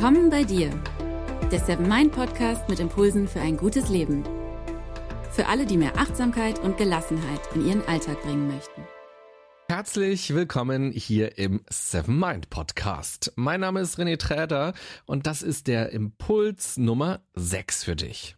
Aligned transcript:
Willkommen 0.00 0.30
bei 0.30 0.44
dir, 0.44 0.70
der 1.50 1.58
Seven 1.58 1.88
Mind 1.88 2.12
Podcast 2.12 2.68
mit 2.68 2.78
Impulsen 2.78 3.26
für 3.26 3.40
ein 3.40 3.56
gutes 3.56 3.88
Leben. 3.88 4.22
Für 5.32 5.48
alle, 5.48 5.66
die 5.66 5.76
mehr 5.76 5.96
Achtsamkeit 5.96 6.60
und 6.60 6.78
Gelassenheit 6.78 7.40
in 7.56 7.66
ihren 7.66 7.82
Alltag 7.88 8.22
bringen 8.22 8.46
möchten. 8.46 8.84
Herzlich 9.68 10.32
willkommen 10.32 10.92
hier 10.92 11.36
im 11.36 11.64
Seven 11.68 12.16
Mind 12.16 12.48
Podcast. 12.48 13.32
Mein 13.34 13.58
Name 13.58 13.80
ist 13.80 13.98
René 13.98 14.16
Träder 14.16 14.72
und 15.04 15.26
das 15.26 15.42
ist 15.42 15.66
der 15.66 15.90
Impuls 15.90 16.76
Nummer 16.76 17.20
6 17.34 17.82
für 17.82 17.96
dich. 17.96 18.36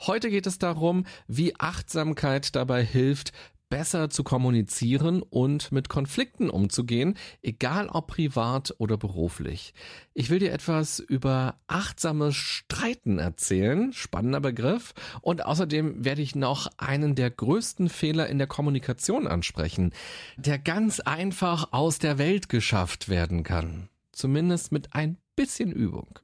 Heute 0.00 0.28
geht 0.28 0.46
es 0.46 0.58
darum, 0.58 1.06
wie 1.26 1.58
Achtsamkeit 1.58 2.54
dabei 2.54 2.84
hilft, 2.84 3.32
besser 3.72 4.10
zu 4.10 4.22
kommunizieren 4.22 5.22
und 5.22 5.72
mit 5.72 5.88
Konflikten 5.88 6.50
umzugehen, 6.50 7.16
egal 7.40 7.88
ob 7.88 8.08
privat 8.08 8.74
oder 8.76 8.98
beruflich. 8.98 9.72
Ich 10.12 10.28
will 10.28 10.40
dir 10.40 10.52
etwas 10.52 10.98
über 10.98 11.58
achtsames 11.68 12.36
Streiten 12.36 13.18
erzählen, 13.18 13.94
spannender 13.94 14.40
Begriff, 14.40 14.92
und 15.22 15.46
außerdem 15.46 16.04
werde 16.04 16.20
ich 16.20 16.34
noch 16.34 16.70
einen 16.76 17.14
der 17.14 17.30
größten 17.30 17.88
Fehler 17.88 18.26
in 18.26 18.36
der 18.36 18.46
Kommunikation 18.46 19.26
ansprechen, 19.26 19.94
der 20.36 20.58
ganz 20.58 21.00
einfach 21.00 21.72
aus 21.72 21.98
der 21.98 22.18
Welt 22.18 22.50
geschafft 22.50 23.08
werden 23.08 23.42
kann. 23.42 23.88
Zumindest 24.12 24.72
mit 24.72 24.94
ein 24.94 25.16
bisschen 25.34 25.72
Übung. 25.72 26.18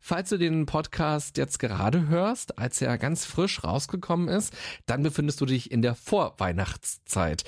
Falls 0.00 0.28
du 0.28 0.38
den 0.38 0.66
Podcast 0.66 1.38
jetzt 1.38 1.58
gerade 1.58 2.08
hörst, 2.08 2.58
als 2.58 2.82
er 2.82 2.98
ganz 2.98 3.24
frisch 3.24 3.64
rausgekommen 3.64 4.28
ist, 4.28 4.52
dann 4.86 5.02
befindest 5.02 5.40
du 5.40 5.46
dich 5.46 5.70
in 5.70 5.82
der 5.82 5.94
Vorweihnachtszeit. 5.94 7.44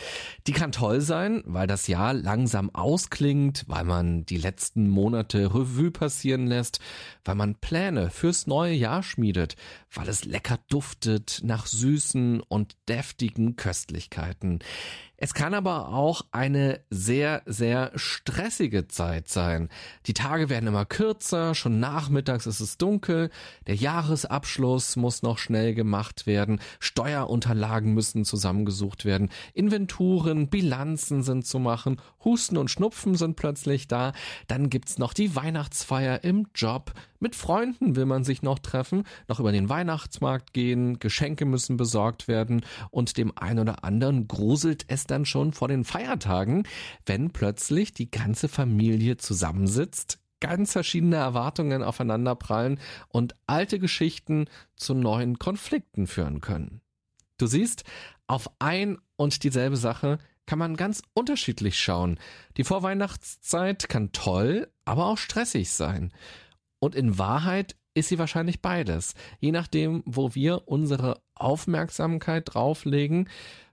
Die 0.47 0.53
kann 0.53 0.73
toll 0.73 1.01
sein, 1.01 1.43
weil 1.45 1.67
das 1.67 1.87
Jahr 1.87 2.15
langsam 2.15 2.75
ausklingt, 2.75 3.65
weil 3.67 3.85
man 3.85 4.25
die 4.25 4.39
letzten 4.39 4.89
Monate 4.89 5.55
Revue 5.55 5.91
passieren 5.91 6.47
lässt, 6.47 6.81
weil 7.25 7.35
man 7.35 7.57
Pläne 7.57 8.11
fürs 8.11 8.47
neue 8.47 8.75
Jahr 8.75 9.03
schmiedet, 9.03 9.57
weil 9.93 10.09
es 10.09 10.25
lecker 10.25 10.59
duftet 10.69 11.41
nach 11.45 11.67
süßen 11.67 12.41
und 12.41 12.77
deftigen 12.89 13.57
Köstlichkeiten. 13.57 14.61
Es 15.19 15.33
kann 15.33 15.55
aber 15.55 15.89
auch 15.89 16.23
eine 16.31 16.81
sehr, 16.91 17.43
sehr 17.47 17.91
stressige 17.95 18.87
Zeit 18.87 19.29
sein. 19.29 19.71
Die 20.05 20.13
Tage 20.13 20.51
werden 20.51 20.67
immer 20.67 20.85
kürzer, 20.85 21.55
schon 21.55 21.81
nachmittags 21.81 22.47
ist 22.47 22.61
es 22.61 22.77
dunkel, 22.77 23.31
der 23.67 23.77
Jahresabschluss 23.77 24.97
muss 24.97 25.23
noch 25.23 25.39
schnell 25.39 25.75
gemacht 25.75 26.27
werden, 26.27 26.61
Steuerunterlagen 26.81 27.95
müssen 27.95 28.27
zusammengesucht 28.27 29.07
werden, 29.07 29.31
Inventuren, 29.55 30.49
Bilanzen 30.49 31.23
sind 31.23 31.47
zu 31.47 31.61
machen, 31.61 31.97
Husten 32.23 32.59
und 32.59 32.71
Schnupfen 32.71 33.15
sind 33.15 33.37
plötzlich 33.37 33.89
da, 33.89 34.13
dann 34.49 34.69
gibt's 34.69 34.99
noch 34.99 35.15
die 35.15 35.35
Weihnachtsfeier 35.35 36.25
im 36.25 36.49
Job, 36.55 36.93
mit 37.19 37.35
Freunden 37.35 37.97
will 37.97 38.05
man 38.05 38.25
sich 38.25 38.43
noch 38.43 38.59
treffen, 38.59 39.05
noch 39.27 39.41
über 39.41 39.51
den 39.51 39.71
Weihnachtsmarkt 39.71 40.53
gehen, 40.53 40.99
Geschenke 40.99 41.47
müssen 41.47 41.79
besorgt 41.79 42.29
werden 42.29 42.65
und 42.91 43.17
dem 43.17 43.33
einen 43.37 43.61
oder 43.61 43.85
anderen 43.85 44.29
gruselt 44.29 44.85
es 44.89 45.06
dann 45.07 45.25
schon 45.25 45.53
vor 45.53 45.69
den 45.69 45.85
Feiertagen, 45.85 46.65
wenn 47.05 47.31
plötzlich 47.31 47.93
die 47.93 48.11
ganze 48.11 48.49
Familie 48.49 49.17
zusammensitzt, 49.17 50.19
ganz 50.41 50.73
verschiedene 50.73 51.17
Erwartungen 51.17 51.83
aufeinanderprallen 51.83 52.79
und 53.09 53.35
alte 53.47 53.79
Geschichten 53.79 54.47
zu 54.77 54.95
neuen 54.95 55.39
Konflikten 55.39 56.07
führen 56.07 56.41
können. 56.41 56.81
Du 57.39 57.47
siehst, 57.47 57.85
auf 58.27 58.51
ein 58.59 58.99
und 59.17 59.45
dieselbe 59.45 59.77
Sache 59.77 60.19
kann 60.47 60.59
man 60.59 60.77
ganz 60.77 61.03
unterschiedlich 61.15 61.79
schauen. 61.79 62.19
Die 62.57 62.65
Vorweihnachtszeit 62.65 63.89
kann 63.89 64.13
toll, 64.13 64.69
aber 64.85 65.07
auch 65.07 65.19
stressig 65.19 65.71
sein. 65.71 66.13
Und 66.79 66.95
in 66.95 67.19
Wahrheit 67.19 67.77
ist 67.95 68.09
sie 68.09 68.19
wahrscheinlich 68.19 68.63
beides. 68.63 69.15
Je 69.41 69.53
nachdem, 69.53 70.03
wo 70.05 70.35
wir 70.35 70.69
unsere 70.69 71.21
Aufmerksamkeit 71.35 72.55
drauflegen, 72.55 73.29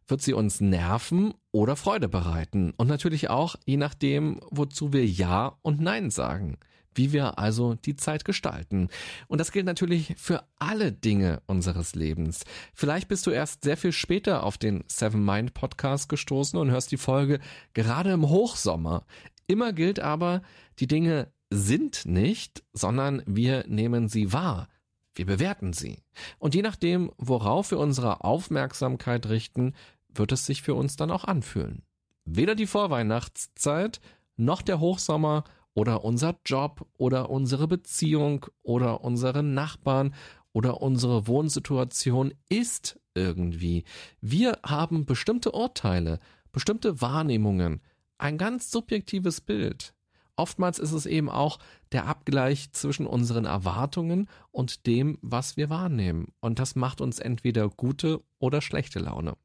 wird 0.08 0.22
sie 0.22 0.34
uns 0.34 0.62
nerven 0.62 1.34
oder 1.52 1.76
Freude 1.76 2.10
bereiten. 2.10 2.74
Und 2.78 2.88
natürlich 2.88 3.30
auch 3.30 3.56
je 3.66 3.78
nachdem, 3.78 4.40
wozu 4.50 4.94
wir 4.94 5.06
Ja 5.06 5.58
und 5.62 5.82
Nein 5.82 6.10
sagen. 6.10 6.58
Wie 6.96 7.12
wir 7.12 7.40
also 7.40 7.74
die 7.74 7.96
Zeit 7.96 8.24
gestalten. 8.24 8.90
Und 9.28 9.40
das 9.40 9.52
gilt 9.52 9.66
natürlich 9.66 10.14
für 10.18 10.44
alle 10.60 10.92
Dinge 10.92 11.42
unseres 11.48 11.96
Lebens. 11.96 12.44
Vielleicht 12.76 13.08
bist 13.08 13.26
du 13.26 13.32
erst 13.32 13.64
sehr 13.64 13.78
viel 13.78 13.92
später 13.92 14.44
auf 14.44 14.60
den 14.60 14.84
Seven 14.88 15.26
Mind 15.26 15.56
Podcast 15.56 16.08
gestoßen 16.08 16.60
und 16.60 16.70
hörst 16.70 16.92
die 16.92 16.98
Folge 16.98 17.40
gerade 17.74 18.12
im 18.12 18.30
Hochsommer. 18.30 19.06
Immer 19.48 19.74
gilt 19.74 20.00
aber, 20.00 20.44
die 20.80 20.88
Dinge 20.88 21.32
sind 21.50 22.06
nicht, 22.06 22.64
sondern 22.74 23.24
wir 23.26 23.66
nehmen 23.68 24.08
sie 24.08 24.34
wahr. 24.34 24.68
Wir 25.16 25.26
bewerten 25.26 25.74
sie. 25.74 26.00
Und 26.40 26.56
je 26.56 26.62
nachdem, 26.62 27.12
worauf 27.18 27.72
wir 27.72 27.80
unsere 27.80 28.24
Aufmerksamkeit 28.24 29.28
richten, 29.30 29.74
wird 30.10 30.32
es 30.32 30.46
sich 30.46 30.62
für 30.62 30.74
uns 30.74 30.96
dann 30.96 31.12
auch 31.12 31.26
anfühlen. 31.26 31.84
Weder 32.26 32.56
die 32.56 32.68
Vorweihnachtszeit 32.68 34.00
noch 34.38 34.62
der 34.62 34.80
Hochsommer 34.80 35.44
oder 35.74 36.04
unser 36.04 36.40
Job 36.46 36.88
oder 36.98 37.30
unsere 37.30 37.68
Beziehung 37.68 38.46
oder 38.62 39.04
unsere 39.04 39.44
Nachbarn 39.44 40.14
oder 40.52 40.82
unsere 40.82 41.28
Wohnsituation 41.28 42.34
ist 42.50 43.00
irgendwie. 43.16 43.84
Wir 44.22 44.60
haben 44.64 45.06
bestimmte 45.06 45.52
Urteile, 45.52 46.20
bestimmte 46.52 47.02
Wahrnehmungen, 47.02 47.82
ein 48.18 48.38
ganz 48.38 48.72
subjektives 48.72 49.42
Bild. 49.42 49.94
Oftmals 50.36 50.80
ist 50.80 50.94
es 50.94 51.06
eben 51.06 51.30
auch 51.30 51.60
der 51.92 52.08
Abgleich 52.08 52.72
zwischen 52.72 53.06
unseren 53.06 53.46
Erwartungen 53.46 54.28
und 54.52 54.88
dem, 54.88 55.20
was 55.22 55.58
wir 55.58 55.70
wahrnehmen. 55.70 56.34
Und 56.40 56.60
das 56.60 56.76
macht 56.76 57.02
uns 57.02 57.20
entweder 57.20 57.70
gute 57.70 58.22
oder 58.40 58.62
schlechte 58.62 59.00
Laune. 59.00 59.36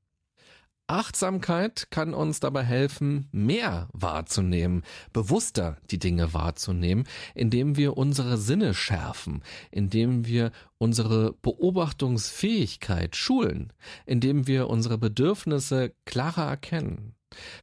Achtsamkeit 0.91 1.89
kann 1.91 2.15
uns 2.15 2.41
dabei 2.41 2.65
helfen, 2.65 3.29
mehr 3.31 3.89
wahrzunehmen, 3.93 4.85
bewusster 5.13 5.77
die 5.91 5.99
Dinge 5.99 6.33
wahrzunehmen, 6.33 7.07
indem 7.35 7.77
wir 7.77 7.99
unsere 7.99 8.39
Sinne 8.39 8.73
schärfen, 8.73 9.43
indem 9.71 10.25
wir 10.25 10.51
unsere 10.79 11.35
Beobachtungsfähigkeit 11.43 13.17
schulen, 13.17 13.75
indem 14.07 14.47
wir 14.47 14.71
unsere 14.71 14.97
Bedürfnisse 14.97 15.93
klarer 16.07 16.49
erkennen. 16.49 17.15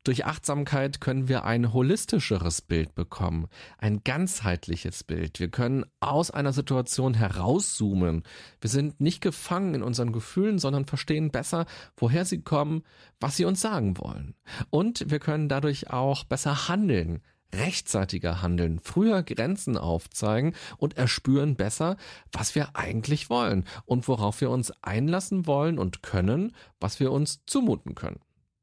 Durch 0.03 0.25
Achtsamkeit 0.25 1.01
können 1.01 1.27
wir 1.27 1.43
ein 1.45 1.73
holistischeres 1.73 2.61
Bild 2.61 2.93
bekommen, 2.95 3.47
ein 3.77 4.03
ganzheitliches 4.03 5.03
Bild. 5.03 5.39
Wir 5.39 5.49
können 5.49 5.85
aus 5.99 6.31
einer 6.31 6.53
Situation 6.53 7.13
herauszoomen. 7.13 8.23
Wir 8.61 8.69
sind 8.69 9.01
nicht 9.01 9.21
gefangen 9.21 9.75
in 9.75 9.83
unseren 9.83 10.11
Gefühlen, 10.11 10.59
sondern 10.59 10.85
verstehen 10.85 11.31
besser, 11.31 11.65
woher 11.97 12.25
sie 12.25 12.41
kommen, 12.41 12.83
was 13.19 13.37
sie 13.37 13.45
uns 13.45 13.61
sagen 13.61 13.97
wollen. 13.97 14.35
Und 14.69 15.09
wir 15.09 15.19
können 15.19 15.49
dadurch 15.49 15.89
auch 15.89 16.23
besser 16.23 16.67
handeln, 16.67 17.21
rechtzeitiger 17.53 18.41
handeln, 18.41 18.79
früher 18.79 19.23
Grenzen 19.23 19.77
aufzeigen 19.77 20.53
und 20.77 20.97
erspüren 20.97 21.55
besser, 21.55 21.97
was 22.31 22.55
wir 22.55 22.75
eigentlich 22.75 23.29
wollen 23.29 23.65
und 23.85 24.07
worauf 24.07 24.41
wir 24.41 24.49
uns 24.49 24.71
einlassen 24.83 25.47
wollen 25.47 25.79
und 25.79 26.03
können, 26.03 26.53
was 26.79 26.99
wir 26.99 27.11
uns 27.11 27.45
zumuten 27.45 27.95
können. 27.95 28.19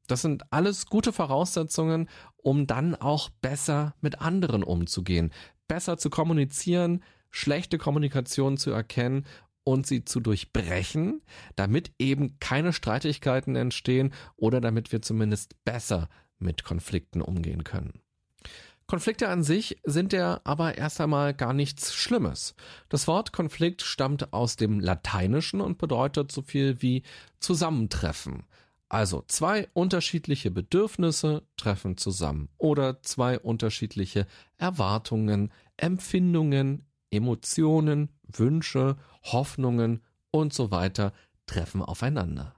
Das 0.07 0.21
sind 0.21 0.51
alles 0.51 0.85
gute 0.87 1.13
Voraussetzungen, 1.13 2.09
um 2.37 2.67
dann 2.67 2.95
auch 2.95 3.29
besser 3.29 3.95
mit 4.01 4.21
anderen 4.21 4.63
umzugehen, 4.63 5.31
besser 5.67 5.97
zu 5.97 6.09
kommunizieren, 6.09 7.03
schlechte 7.29 7.77
Kommunikation 7.77 8.57
zu 8.57 8.71
erkennen 8.71 9.25
und 9.63 9.87
sie 9.87 10.03
zu 10.03 10.19
durchbrechen, 10.19 11.21
damit 11.55 11.93
eben 11.99 12.37
keine 12.39 12.73
Streitigkeiten 12.73 13.55
entstehen 13.55 14.13
oder 14.35 14.61
damit 14.61 14.91
wir 14.91 15.01
zumindest 15.01 15.55
besser 15.63 16.09
mit 16.37 16.63
Konflikten 16.63 17.21
umgehen 17.21 17.63
können. 17.63 18.01
Konflikte 18.85 19.29
an 19.29 19.43
sich 19.43 19.77
sind 19.85 20.11
ja 20.11 20.41
aber 20.43 20.77
erst 20.77 20.99
einmal 20.99 21.33
gar 21.33 21.53
nichts 21.53 21.93
Schlimmes. 21.95 22.53
Das 22.89 23.07
Wort 23.07 23.31
Konflikt 23.31 23.81
stammt 23.81 24.33
aus 24.33 24.57
dem 24.57 24.81
Lateinischen 24.81 25.61
und 25.61 25.77
bedeutet 25.77 26.31
so 26.31 26.41
viel 26.41 26.81
wie 26.81 27.03
Zusammentreffen. 27.39 28.43
Also 28.93 29.23
zwei 29.25 29.69
unterschiedliche 29.73 30.51
Bedürfnisse 30.51 31.47
treffen 31.57 31.97
zusammen 31.97 32.49
oder 32.59 33.01
zwei 33.01 33.39
unterschiedliche 33.39 34.27
Erwartungen, 34.57 35.51
Empfindungen, 35.77 36.85
Emotionen, 37.09 38.09
Wünsche, 38.21 38.97
Hoffnungen 39.23 40.03
und 40.29 40.53
so 40.53 40.69
weiter 40.69 41.11
treffen 41.47 41.81
aufeinander. 41.81 42.53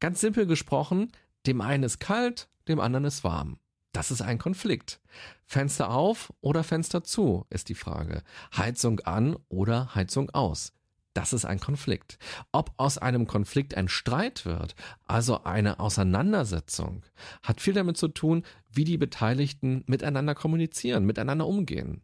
Ganz 0.00 0.20
simpel 0.20 0.46
gesprochen, 0.46 1.12
dem 1.46 1.60
einen 1.60 1.84
ist 1.84 2.00
kalt, 2.00 2.48
dem 2.66 2.80
anderen 2.80 3.04
ist 3.04 3.22
warm. 3.22 3.60
Das 3.92 4.10
ist 4.10 4.20
ein 4.20 4.38
Konflikt. 4.38 5.00
Fenster 5.44 5.90
auf 5.90 6.32
oder 6.40 6.64
Fenster 6.64 7.04
zu 7.04 7.46
ist 7.50 7.68
die 7.68 7.76
Frage. 7.76 8.24
Heizung 8.56 8.98
an 8.98 9.36
oder 9.48 9.94
Heizung 9.94 10.30
aus. 10.30 10.72
Das 11.14 11.32
ist 11.32 11.44
ein 11.44 11.58
Konflikt. 11.58 12.18
Ob 12.52 12.72
aus 12.76 12.98
einem 12.98 13.26
Konflikt 13.26 13.74
ein 13.76 13.88
Streit 13.88 14.44
wird, 14.44 14.74
also 15.04 15.42
eine 15.44 15.80
Auseinandersetzung, 15.80 17.02
hat 17.42 17.60
viel 17.60 17.74
damit 17.74 17.96
zu 17.96 18.08
tun, 18.08 18.44
wie 18.70 18.84
die 18.84 18.98
Beteiligten 18.98 19.82
miteinander 19.86 20.34
kommunizieren, 20.34 21.04
miteinander 21.04 21.46
umgehen. 21.46 22.02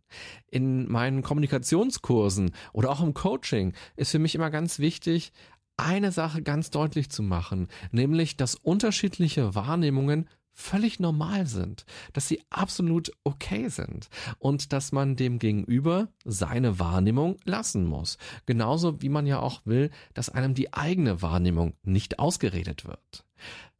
In 0.50 0.90
meinen 0.90 1.22
Kommunikationskursen 1.22 2.52
oder 2.72 2.90
auch 2.90 3.02
im 3.02 3.14
Coaching 3.14 3.74
ist 3.96 4.10
für 4.10 4.18
mich 4.18 4.34
immer 4.34 4.50
ganz 4.50 4.78
wichtig, 4.78 5.32
eine 5.76 6.12
Sache 6.12 6.42
ganz 6.42 6.70
deutlich 6.70 7.10
zu 7.10 7.22
machen, 7.22 7.68
nämlich, 7.90 8.36
dass 8.36 8.54
unterschiedliche 8.54 9.54
Wahrnehmungen 9.54 10.28
völlig 10.54 11.00
normal 11.00 11.46
sind, 11.46 11.84
dass 12.12 12.28
sie 12.28 12.42
absolut 12.48 13.10
okay 13.24 13.68
sind 13.68 14.08
und 14.38 14.72
dass 14.72 14.92
man 14.92 15.16
dem 15.16 15.38
Gegenüber 15.38 16.08
seine 16.24 16.78
Wahrnehmung 16.78 17.36
lassen 17.44 17.84
muss. 17.84 18.16
Genauso 18.46 19.02
wie 19.02 19.08
man 19.08 19.26
ja 19.26 19.40
auch 19.40 19.62
will, 19.64 19.90
dass 20.14 20.30
einem 20.30 20.54
die 20.54 20.72
eigene 20.72 21.20
Wahrnehmung 21.20 21.74
nicht 21.82 22.18
ausgeredet 22.18 22.86
wird. 22.86 23.24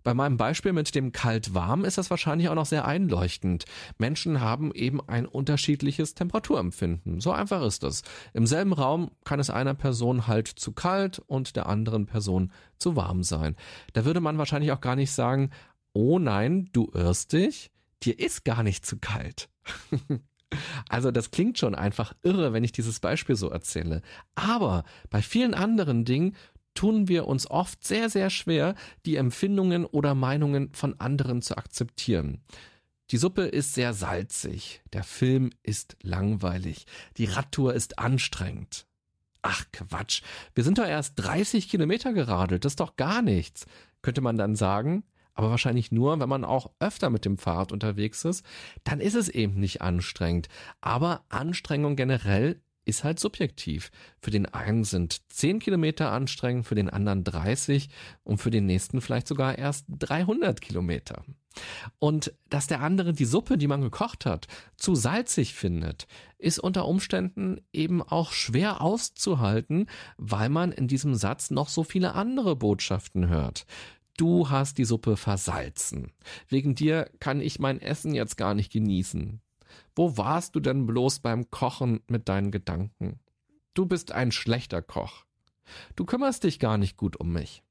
Bei 0.05 0.13
meinem 0.13 0.37
Beispiel 0.37 0.75
mit 0.75 0.95
dem 0.95 1.13
Kalt-Warm 1.13 1.87
ist 1.87 1.97
das 1.97 2.11
wahrscheinlich 2.11 2.51
auch 2.51 2.55
noch 2.55 2.67
sehr 2.67 2.85
einleuchtend. 2.85 3.65
Menschen 3.97 4.43
haben 4.43 4.71
eben 4.75 5.01
ein 5.09 5.25
unterschiedliches 5.25 6.15
Temperaturempfinden. 6.15 7.23
So 7.23 7.33
einfach 7.33 7.63
ist 7.63 7.85
es. 7.85 8.03
Im 8.35 8.47
selben 8.47 8.75
Raum 8.75 9.13
kann 9.25 9.41
es 9.41 9.49
einer 9.49 9.73
Person 9.73 10.27
halt 10.27 10.47
zu 10.47 10.73
kalt 10.73 11.21
und 11.27 11.57
der 11.57 11.71
anderen 11.71 12.05
Person 12.05 12.53
zu 12.77 12.97
warm 12.97 13.23
sein. 13.23 13.57
Da 13.95 14.05
würde 14.05 14.21
man 14.21 14.37
wahrscheinlich 14.37 14.73
auch 14.73 14.83
gar 14.83 14.95
nicht 14.95 15.11
sagen, 15.11 15.49
oh 15.95 16.19
nein, 16.19 16.69
du 16.73 16.91
irrst 16.93 17.33
dich, 17.33 17.71
dir 18.03 18.19
ist 18.19 18.45
gar 18.45 18.63
nicht 18.63 18.85
zu 18.85 18.99
kalt. 18.99 19.49
Also 20.89 21.11
das 21.11 21.33
klingt 21.33 21.59
schon 21.59 21.75
einfach 21.75 22.15
irre, 22.23 22.53
wenn 22.53 22.63
ich 22.63 22.71
dieses 22.71 23.01
Beispiel 23.01 23.35
so 23.35 23.51
erzähle. 23.51 24.03
Aber 24.37 24.85
bei 25.11 25.21
vielen 25.21 25.53
anderen 25.53 26.05
Dingen 26.05 26.37
tun 26.75 27.09
wir 27.09 27.27
uns 27.27 27.51
oft 27.51 27.85
sehr, 27.85 28.09
sehr 28.09 28.31
schwer, 28.31 28.77
die 29.05 29.17
Empfindungen 29.17 29.85
oder 29.85 30.15
Meinungen 30.15 30.73
von 30.73 31.01
anderen 31.01 31.43
zu 31.43 31.57
akzeptieren. 31.57 32.41
Die 33.11 33.17
Suppe 33.17 33.43
ist 33.43 33.75
sehr 33.75 33.95
salzig, 33.95 34.81
der 34.93 35.03
Film 35.03 35.51
ist 35.63 35.97
langweilig, 36.03 36.87
die 37.17 37.27
Radtour 37.27 37.75
ist 37.75 37.99
anstrengend. 37.99 38.87
Ach 39.43 39.65
Quatsch, 39.73 40.23
wir 40.55 40.63
sind 40.63 40.79
doch 40.79 40.87
erst 40.87 41.15
30 41.17 41.69
Kilometer 41.69 42.13
geradelt, 42.13 42.65
das 42.65 42.73
ist 42.73 42.81
doch 42.81 42.97
gar 42.97 43.23
nichts, 43.23 43.67
könnte 44.03 44.21
man 44.21 44.37
dann 44.37 44.57
sagen 44.57 45.05
aber 45.35 45.51
wahrscheinlich 45.51 45.93
nur, 45.93 46.19
wenn 46.21 46.29
man 46.29 46.45
auch 46.45 46.71
öfter 46.79 47.11
mit 47.11 47.25
dem 47.25 47.39
Fahrrad 47.39 47.73
unterwegs 47.73 48.25
ist, 48.25 48.45
dann 48.85 49.01
ist 49.01 49.15
es 49.15 49.29
eben 49.29 49.59
nicht 49.61 49.83
anstrengend. 49.83 50.49
Aber 50.81 51.25
Anstrengung 51.29 51.97
generell 51.97 52.61
ist 52.85 53.05
halt 53.05 53.19
subjektiv. 53.19 53.91
Für 54.21 54.31
den 54.31 54.47
einen 54.47 54.85
sind 54.85 55.23
10 55.33 55.59
Kilometer 55.59 56.13
anstrengend, 56.13 56.67
für 56.67 56.75
den 56.75 56.91
anderen 56.91 57.25
30 57.25 57.89
und 58.23 58.39
für 58.39 58.51
den 58.51 58.67
nächsten 58.67 59.01
vielleicht 59.01 59.27
sogar 59.27 59.59
erst 59.59 59.87
300 59.89 60.61
Kilometer. 60.61 61.25
Und 61.99 62.35
dass 62.51 62.67
der 62.67 62.81
andere 62.81 63.13
die 63.13 63.25
Suppe, 63.25 63.57
die 63.57 63.69
man 63.69 63.81
gekocht 63.81 64.27
hat, 64.27 64.49
zu 64.77 64.95
salzig 64.95 65.55
findet, 65.55 66.07
ist 66.39 66.59
unter 66.59 66.87
Umständen 66.87 67.61
eben 67.73 68.03
auch 68.03 68.33
schwer 68.33 68.81
auszuhalten, 68.81 69.87
weil 70.19 70.49
man 70.49 70.73
in 70.73 70.89
diesem 70.89 71.15
Satz 71.15 71.51
noch 71.51 71.69
so 71.69 71.85
viele 71.85 72.15
andere 72.15 72.57
Botschaften 72.57 73.29
hört. 73.29 73.67
Du 74.17 74.49
hast 74.49 74.79
die 74.79 74.85
Suppe 74.85 75.17
versalzen. 75.17 76.13
Wegen 76.49 76.75
dir 76.75 77.11
kann 77.19 77.41
ich 77.41 77.59
mein 77.59 77.81
Essen 77.81 78.15
jetzt 78.15 78.37
gar 78.37 78.55
nicht 78.55 78.73
genießen. 78.73 79.41
Wo 79.97 80.17
warst 80.17 80.55
du 80.55 80.61
denn 80.61 80.87
bloß 80.87 81.19
beim 81.19 81.51
Kochen 81.51 82.01
mit 82.09 82.29
deinen 82.29 82.53
Gedanken? 82.53 83.19
Du 83.75 83.87
bist 83.87 84.13
ein 84.13 84.31
schlechter 84.31 84.83
Koch. 84.83 85.25
Du 85.97 86.05
kümmerst 86.05 86.45
dich 86.45 86.61
gar 86.61 86.79
nicht 86.79 86.97
gut 86.97 87.17
um 87.17 87.33
mich. 87.33 87.65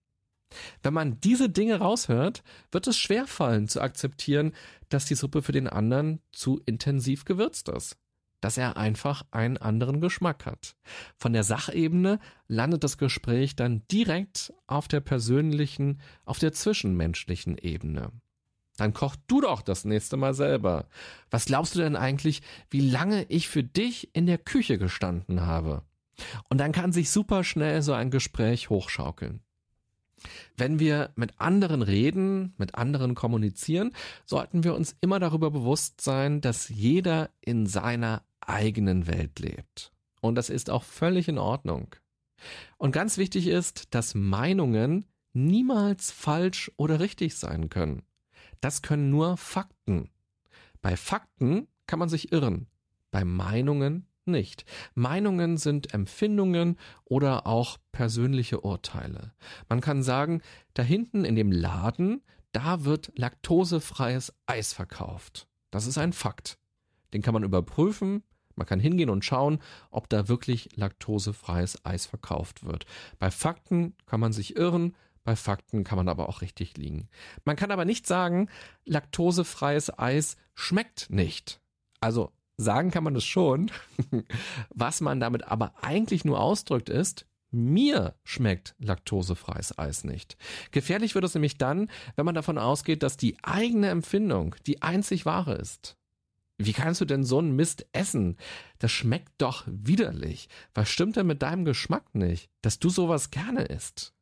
Wenn 0.84 0.94
man 0.94 1.20
diese 1.22 1.50
Dinge 1.50 1.80
raushört, 1.80 2.44
wird 2.72 2.88
es 2.88 2.98
schwerfallen 2.98 3.68
zu 3.68 3.82
akzeptieren, 3.82 4.54
dass 4.90 5.06
die 5.06 5.16
Suppe 5.16 5.42
für 5.42 5.54
den 5.54 5.68
anderen 5.68 6.22
zu 6.32 6.62
intensiv 6.66 7.26
gewürzt 7.26 7.70
ist 7.70 7.98
dass 8.44 8.58
er 8.58 8.76
einfach 8.76 9.24
einen 9.32 9.56
anderen 9.56 10.02
Geschmack 10.02 10.46
hat. 10.46 10.76
Von 11.16 11.32
der 11.32 11.46
Sachebene 11.46 12.20
landet 12.50 12.84
das 12.84 12.98
Gespräch 12.98 13.56
dann 13.56 13.84
direkt 13.90 14.54
auf 14.68 14.90
der 14.90 15.00
persönlichen, 15.00 16.02
auf 16.26 16.40
der 16.40 16.52
zwischenmenschlichen 16.52 17.58
Ebene. 17.58 18.12
Dann 18.76 18.94
koch 18.94 19.16
du 19.28 19.40
doch 19.40 19.62
das 19.62 19.86
nächste 19.86 20.18
Mal 20.18 20.34
selber. 20.34 20.90
Was 21.32 21.46
glaubst 21.46 21.76
du 21.76 21.80
denn 21.80 21.96
eigentlich, 21.96 22.42
wie 22.70 22.82
lange 22.82 23.24
ich 23.30 23.48
für 23.48 23.64
dich 23.64 24.14
in 24.14 24.26
der 24.26 24.40
Küche 24.40 24.78
gestanden 24.78 25.46
habe? 25.46 25.84
Und 26.50 26.58
dann 26.58 26.74
kann 26.74 26.92
sich 26.92 27.12
super 27.12 27.46
schnell 27.46 27.82
so 27.82 27.94
ein 27.94 28.12
Gespräch 28.12 28.70
hochschaukeln. 28.70 29.40
Wenn 30.58 30.80
wir 30.80 31.12
mit 31.16 31.40
anderen 31.40 31.82
reden, 31.82 32.54
mit 32.58 32.76
anderen 32.76 33.16
kommunizieren, 33.16 33.92
sollten 34.26 34.64
wir 34.64 34.76
uns 34.76 34.96
immer 35.02 35.20
darüber 35.20 35.52
bewusst 35.52 36.02
sein, 36.02 36.42
dass 36.42 36.70
jeder 36.70 37.30
in 37.42 37.66
seiner 37.66 38.24
eigenen 38.50 39.08
Welt 39.08 39.40
lebt. 39.40 39.92
Und 40.22 40.36
das 40.36 40.50
ist 40.50 40.70
auch 40.70 40.84
völlig 40.84 41.28
in 41.28 41.38
Ordnung. 41.38 41.96
Und 42.78 42.92
ganz 42.92 43.18
wichtig 43.18 43.48
ist, 43.48 43.94
dass 43.94 44.16
Meinungen 44.16 45.06
niemals 45.34 46.12
falsch 46.12 46.72
oder 46.78 47.00
richtig 47.00 47.36
sein 47.36 47.70
können. 47.70 48.04
Das 48.62 48.82
können 48.82 49.10
nur 49.10 49.38
Fakten. 49.38 50.10
Bei 50.82 50.96
Fakten 50.96 51.68
kann 51.88 52.00
man 52.00 52.10
sich 52.10 52.32
irren, 52.32 52.68
bei 53.12 53.26
Meinungen 53.26 54.08
nicht. 54.26 54.66
Meinungen 54.96 55.58
sind 55.58 55.94
Empfindungen 55.94 56.78
oder 57.04 57.46
auch 57.46 57.78
persönliche 57.92 58.62
Urteile. 58.62 59.34
Man 59.68 59.82
kann 59.82 60.04
sagen, 60.04 60.42
da 60.74 60.84
hinten 60.84 61.26
in 61.26 61.36
dem 61.36 61.52
Laden, 61.52 62.22
da 62.52 62.86
wird 62.86 63.12
laktosefreies 63.16 64.34
Eis 64.46 64.74
verkauft. 64.74 65.48
Das 65.72 65.88
ist 65.88 65.98
ein 65.98 66.14
Fakt. 66.14 66.58
Den 67.14 67.22
kann 67.22 67.34
man 67.34 67.44
überprüfen, 67.44 68.24
man 68.56 68.68
kann 68.68 68.80
hingehen 68.80 69.10
und 69.10 69.26
schauen, 69.26 69.60
ob 69.92 70.10
da 70.10 70.28
wirklich 70.28 70.70
laktosefreies 70.76 71.86
Eis 71.86 72.06
verkauft 72.06 72.66
wird. 72.66 72.86
Bei 73.20 73.32
Fakten 73.32 73.96
kann 74.06 74.20
man 74.20 74.34
sich 74.34 74.56
irren, 74.56 74.96
bei 75.24 75.36
Fakten 75.36 75.84
kann 75.84 75.98
man 75.98 76.10
aber 76.10 76.28
auch 76.28 76.42
richtig 76.42 76.78
liegen. 76.78 77.08
Man 77.46 77.56
kann 77.56 77.72
aber 77.72 77.86
nicht 77.86 78.06
sagen, 78.06 78.50
laktosefreies 78.86 79.98
Eis 79.98 80.38
schmeckt 80.54 81.10
nicht. 81.10 81.62
Also 82.02 82.32
sagen 82.58 82.92
kann 82.92 83.04
man 83.04 83.16
es 83.16 83.24
schon. 83.24 83.72
Was 84.70 85.02
man 85.02 85.20
damit 85.20 85.48
aber 85.48 85.74
eigentlich 85.82 86.26
nur 86.26 86.40
ausdrückt 86.40 86.90
ist, 86.90 87.26
mir 87.52 88.16
schmeckt 88.24 88.76
laktosefreies 88.80 89.78
Eis 89.78 90.04
nicht. 90.04 90.38
Gefährlich 90.72 91.14
wird 91.16 91.24
es 91.24 91.36
nämlich 91.36 91.58
dann, 91.58 91.90
wenn 92.16 92.26
man 92.26 92.36
davon 92.36 92.58
ausgeht, 92.58 93.04
dass 93.04 93.16
die 93.16 93.38
eigene 93.44 93.90
Empfindung 93.90 94.56
die 94.66 94.82
einzig 94.82 95.26
wahre 95.26 95.54
ist. 95.54 95.96
Wie 96.66 96.74
kannst 96.74 97.02
du 97.02 97.06
denn 97.06 97.24
so 97.24 97.40
einen 97.40 97.56
Mist 97.56 97.86
essen? 97.94 98.38
Das 98.80 98.92
schmeckt 98.92 99.34
doch 99.38 99.64
widerlich. 99.68 100.50
Was 100.74 100.90
stimmt 100.90 101.16
denn 101.16 101.28
mit 101.28 101.42
deinem 101.42 101.66
Geschmack 101.66 102.14
nicht, 102.16 102.50
dass 102.62 102.80
du 102.80 102.90
sowas 102.90 103.32
gerne 103.32 103.64
isst? 103.64 104.14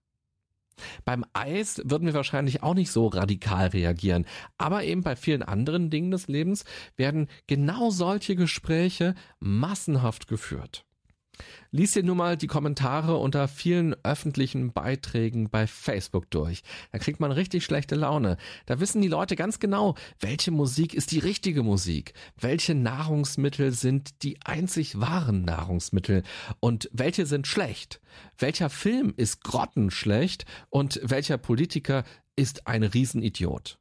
Beim 1.05 1.25
Eis 1.33 1.81
würden 1.86 2.07
wir 2.07 2.13
wahrscheinlich 2.13 2.63
auch 2.63 2.74
nicht 2.74 2.91
so 2.91 3.07
radikal 3.07 3.67
reagieren, 3.67 4.25
aber 4.57 4.83
eben 4.83 5.01
bei 5.01 5.15
vielen 5.15 5.43
anderen 5.43 5.89
Dingen 5.89 6.12
des 6.12 6.27
Lebens 6.27 6.65
werden 6.95 7.27
genau 7.48 7.89
solche 7.91 8.36
Gespräche 8.36 9.15
massenhaft 9.39 10.27
geführt. 10.27 10.86
Lies 11.71 11.91
dir 11.91 12.03
nur 12.03 12.15
mal 12.15 12.38
die 12.38 12.48
Kommentare 12.48 13.17
unter 13.17 13.48
vielen 13.48 13.95
öffentlichen 14.03 14.74
Beiträgen 14.74 15.50
bei 15.50 15.67
Facebook 15.67 16.29
durch. 16.29 16.63
Da 16.91 17.00
kriegt 17.00 17.19
man 17.19 17.31
richtig 17.31 17.63
schlechte 17.63 17.95
Laune. 17.95 18.38
Da 18.65 18.79
wissen 18.79 19.01
die 19.01 19.07
Leute 19.07 19.36
ganz 19.36 19.60
genau, 19.60 19.95
welche 20.19 20.51
Musik 20.51 20.93
ist 20.93 21.12
die 21.12 21.19
richtige 21.19 21.63
Musik, 21.63 22.13
welche 22.39 22.75
Nahrungsmittel 22.75 23.71
sind 23.71 24.24
die 24.24 24.38
einzig 24.43 25.00
wahren 25.00 25.43
Nahrungsmittel 25.43 26.24
und 26.60 26.89
welche 26.91 27.25
sind 27.25 27.48
schlecht, 27.48 28.01
welcher 28.38 28.69
Film 28.69 29.13
ist 29.15 29.43
grottenschlecht 29.43 30.45
und 30.69 31.00
welcher 31.03 31.38
Politiker 31.38 32.03
ist 32.36 32.67
ein 32.67 32.83
Riesenidiot. 32.83 33.77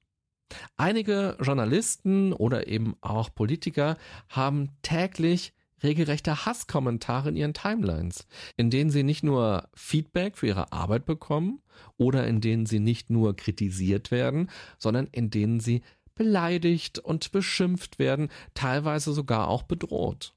Einige 0.77 1.37
Journalisten 1.41 2.33
oder 2.33 2.67
eben 2.67 2.97
auch 3.01 3.33
Politiker 3.35 3.97
haben 4.29 4.71
täglich 4.83 5.53
regelrechte 5.83 6.45
Hasskommentare 6.47 7.31
in 7.31 7.37
ihren 7.37 7.55
Timelines, 7.55 8.27
in 8.57 8.71
denen 8.71 8.91
sie 8.91 9.03
nicht 9.03 9.23
nur 9.23 9.69
Feedback 9.75 10.37
für 10.37 10.49
ihre 10.49 10.73
Arbeit 10.73 11.05
bekommen 11.07 11.61
oder 11.97 12.27
in 12.27 12.41
denen 12.41 12.67
sie 12.67 12.81
nicht 12.81 13.11
nur 13.11 13.37
kritisiert 13.37 14.11
werden, 14.11 14.51
sondern 14.79 15.09
in 15.13 15.31
denen 15.31 15.61
sie 15.61 15.83
beleidigt 16.15 16.99
und 16.99 17.33
beschimpft 17.33 17.99
werden, 17.99 18.29
teilweise 18.55 19.13
sogar 19.13 19.49
auch 19.49 19.63
bedroht. 19.63 20.35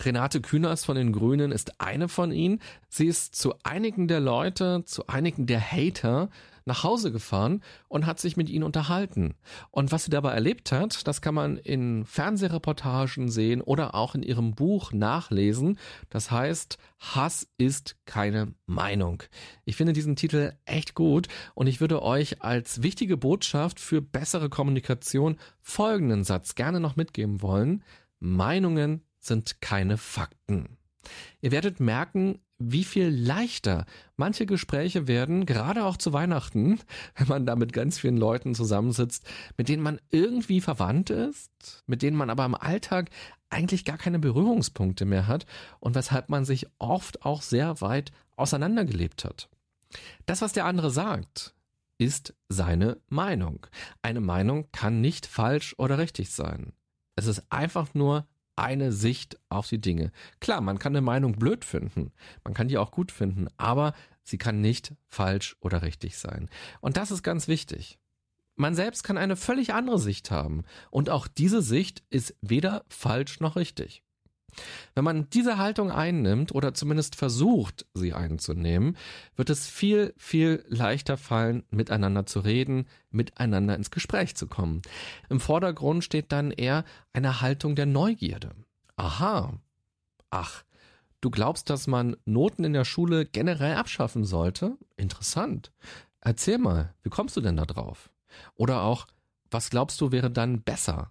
Renate 0.00 0.40
Künast 0.40 0.84
von 0.84 0.96
den 0.96 1.12
Grünen 1.12 1.52
ist 1.52 1.80
eine 1.80 2.08
von 2.08 2.32
ihnen. 2.32 2.60
Sie 2.88 3.06
ist 3.06 3.34
zu 3.34 3.54
einigen 3.62 4.08
der 4.08 4.20
Leute, 4.20 4.84
zu 4.84 5.06
einigen 5.06 5.46
der 5.46 5.60
Hater 5.60 6.28
nach 6.64 6.84
Hause 6.84 7.12
gefahren 7.12 7.62
und 7.88 8.06
hat 8.06 8.20
sich 8.20 8.36
mit 8.36 8.48
ihnen 8.48 8.64
unterhalten. 8.64 9.34
Und 9.70 9.92
was 9.92 10.04
sie 10.04 10.10
dabei 10.10 10.32
erlebt 10.32 10.72
hat, 10.72 11.06
das 11.06 11.20
kann 11.20 11.34
man 11.34 11.56
in 11.56 12.04
Fernsehreportagen 12.04 13.28
sehen 13.28 13.60
oder 13.60 13.94
auch 13.94 14.14
in 14.14 14.22
ihrem 14.22 14.54
Buch 14.54 14.92
nachlesen. 14.92 15.78
Das 16.10 16.30
heißt, 16.30 16.78
Hass 16.98 17.48
ist 17.58 17.96
keine 18.06 18.54
Meinung. 18.66 19.22
Ich 19.64 19.76
finde 19.76 19.92
diesen 19.92 20.16
Titel 20.16 20.52
echt 20.64 20.94
gut 20.94 21.28
und 21.54 21.66
ich 21.66 21.80
würde 21.80 22.02
euch 22.02 22.42
als 22.42 22.82
wichtige 22.82 23.16
Botschaft 23.16 23.80
für 23.80 24.00
bessere 24.00 24.48
Kommunikation 24.48 25.36
folgenden 25.60 26.24
Satz 26.24 26.54
gerne 26.54 26.80
noch 26.80 26.96
mitgeben 26.96 27.42
wollen. 27.42 27.82
Meinungen 28.18 29.02
sind 29.18 29.60
keine 29.60 29.96
Fakten. 29.96 30.76
Ihr 31.40 31.50
werdet 31.50 31.80
merken, 31.80 32.38
wie 32.70 32.84
viel 32.84 33.08
leichter 33.08 33.86
manche 34.16 34.46
Gespräche 34.46 35.08
werden, 35.08 35.46
gerade 35.46 35.84
auch 35.84 35.96
zu 35.96 36.12
Weihnachten, 36.12 36.80
wenn 37.16 37.28
man 37.28 37.46
da 37.46 37.56
mit 37.56 37.72
ganz 37.72 37.98
vielen 37.98 38.16
Leuten 38.16 38.54
zusammensitzt, 38.54 39.24
mit 39.56 39.68
denen 39.68 39.82
man 39.82 40.00
irgendwie 40.10 40.60
verwandt 40.60 41.10
ist, 41.10 41.50
mit 41.86 42.02
denen 42.02 42.16
man 42.16 42.30
aber 42.30 42.44
im 42.44 42.54
Alltag 42.54 43.10
eigentlich 43.50 43.84
gar 43.84 43.98
keine 43.98 44.18
Berührungspunkte 44.18 45.04
mehr 45.04 45.26
hat 45.26 45.46
und 45.80 45.94
weshalb 45.94 46.28
man 46.28 46.44
sich 46.44 46.66
oft 46.78 47.24
auch 47.24 47.42
sehr 47.42 47.80
weit 47.80 48.12
auseinandergelebt 48.36 49.24
hat. 49.24 49.48
Das, 50.26 50.40
was 50.40 50.52
der 50.52 50.64
andere 50.64 50.90
sagt, 50.90 51.54
ist 51.98 52.34
seine 52.48 52.98
Meinung. 53.08 53.66
Eine 54.00 54.20
Meinung 54.20 54.68
kann 54.72 55.00
nicht 55.00 55.26
falsch 55.26 55.74
oder 55.78 55.98
richtig 55.98 56.30
sein. 56.30 56.72
Es 57.14 57.26
ist 57.26 57.44
einfach 57.50 57.94
nur 57.94 58.26
eine 58.56 58.92
Sicht 58.92 59.38
auf 59.48 59.68
die 59.68 59.80
Dinge. 59.80 60.12
Klar, 60.40 60.60
man 60.60 60.78
kann 60.78 60.92
eine 60.92 61.00
Meinung 61.00 61.32
blöd 61.32 61.64
finden, 61.64 62.12
man 62.44 62.54
kann 62.54 62.68
die 62.68 62.78
auch 62.78 62.90
gut 62.90 63.12
finden, 63.12 63.48
aber 63.56 63.94
sie 64.22 64.38
kann 64.38 64.60
nicht 64.60 64.94
falsch 65.08 65.56
oder 65.60 65.82
richtig 65.82 66.18
sein. 66.18 66.48
Und 66.80 66.96
das 66.96 67.10
ist 67.10 67.22
ganz 67.22 67.48
wichtig. 67.48 67.98
Man 68.54 68.74
selbst 68.74 69.02
kann 69.02 69.16
eine 69.16 69.36
völlig 69.36 69.72
andere 69.72 69.98
Sicht 69.98 70.30
haben 70.30 70.64
und 70.90 71.08
auch 71.08 71.26
diese 71.26 71.62
Sicht 71.62 72.02
ist 72.10 72.34
weder 72.42 72.84
falsch 72.88 73.40
noch 73.40 73.56
richtig. 73.56 74.02
Wenn 74.94 75.04
man 75.04 75.28
diese 75.30 75.58
Haltung 75.58 75.90
einnimmt 75.90 76.54
oder 76.54 76.74
zumindest 76.74 77.16
versucht, 77.16 77.86
sie 77.94 78.12
einzunehmen, 78.12 78.96
wird 79.36 79.50
es 79.50 79.68
viel, 79.68 80.14
viel 80.16 80.64
leichter 80.68 81.16
fallen, 81.16 81.64
miteinander 81.70 82.26
zu 82.26 82.40
reden, 82.40 82.86
miteinander 83.10 83.74
ins 83.74 83.90
Gespräch 83.90 84.34
zu 84.34 84.46
kommen. 84.46 84.82
Im 85.28 85.40
Vordergrund 85.40 86.04
steht 86.04 86.32
dann 86.32 86.50
eher 86.50 86.84
eine 87.12 87.40
Haltung 87.40 87.74
der 87.74 87.86
Neugierde. 87.86 88.50
Aha. 88.96 89.54
Ach, 90.30 90.64
du 91.20 91.30
glaubst, 91.30 91.70
dass 91.70 91.86
man 91.86 92.16
Noten 92.24 92.64
in 92.64 92.72
der 92.72 92.84
Schule 92.84 93.26
generell 93.26 93.76
abschaffen 93.76 94.24
sollte? 94.24 94.76
Interessant. 94.96 95.72
Erzähl 96.20 96.58
mal, 96.58 96.94
wie 97.02 97.10
kommst 97.10 97.36
du 97.36 97.40
denn 97.40 97.56
da 97.56 97.66
drauf? 97.66 98.10
Oder 98.54 98.82
auch, 98.82 99.06
was 99.50 99.70
glaubst 99.70 100.00
du 100.00 100.12
wäre 100.12 100.30
dann 100.30 100.62
besser? 100.62 101.10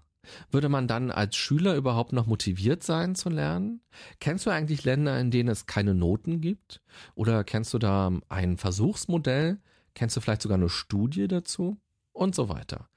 Würde 0.50 0.70
man 0.70 0.88
dann 0.88 1.12
als 1.12 1.36
Schüler 1.36 1.76
überhaupt 1.76 2.14
noch 2.14 2.28
motiviert 2.28 2.84
sein 2.84 3.16
zu 3.16 3.30
lernen? 3.30 3.82
Kennst 4.20 4.46
du 4.46 4.50
eigentlich 4.50 4.84
Länder, 4.84 5.20
in 5.20 5.32
denen 5.32 5.50
es 5.50 5.66
keine 5.66 5.94
Noten 5.94 6.42
gibt? 6.42 6.82
Oder 7.16 7.44
kennst 7.44 7.74
du 7.74 7.80
da 7.80 8.12
ein 8.30 8.58
Versuchsmodell? 8.58 9.60
Kennst 9.94 10.16
du 10.16 10.22
vielleicht 10.22 10.42
sogar 10.42 10.58
eine 10.58 10.70
Studie 10.70 11.28
dazu? 11.28 11.78
Und 12.14 12.36
so 12.36 12.50
weiter. 12.50 12.90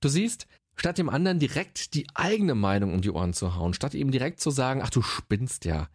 Du 0.00 0.08
siehst, 0.08 0.46
statt 0.74 0.98
dem 0.98 1.08
anderen 1.08 1.38
direkt 1.38 1.94
die 1.94 2.06
eigene 2.14 2.54
Meinung 2.54 2.94
um 2.94 3.02
die 3.02 3.10
Ohren 3.10 3.34
zu 3.34 3.56
hauen, 3.56 3.74
statt 3.74 3.94
ihm 3.94 4.10
direkt 4.10 4.40
zu 4.40 4.50
sagen, 4.50 4.80
ach 4.82 4.90
du 4.90 5.02
spinnst 5.02 5.64
ja, 5.64 5.88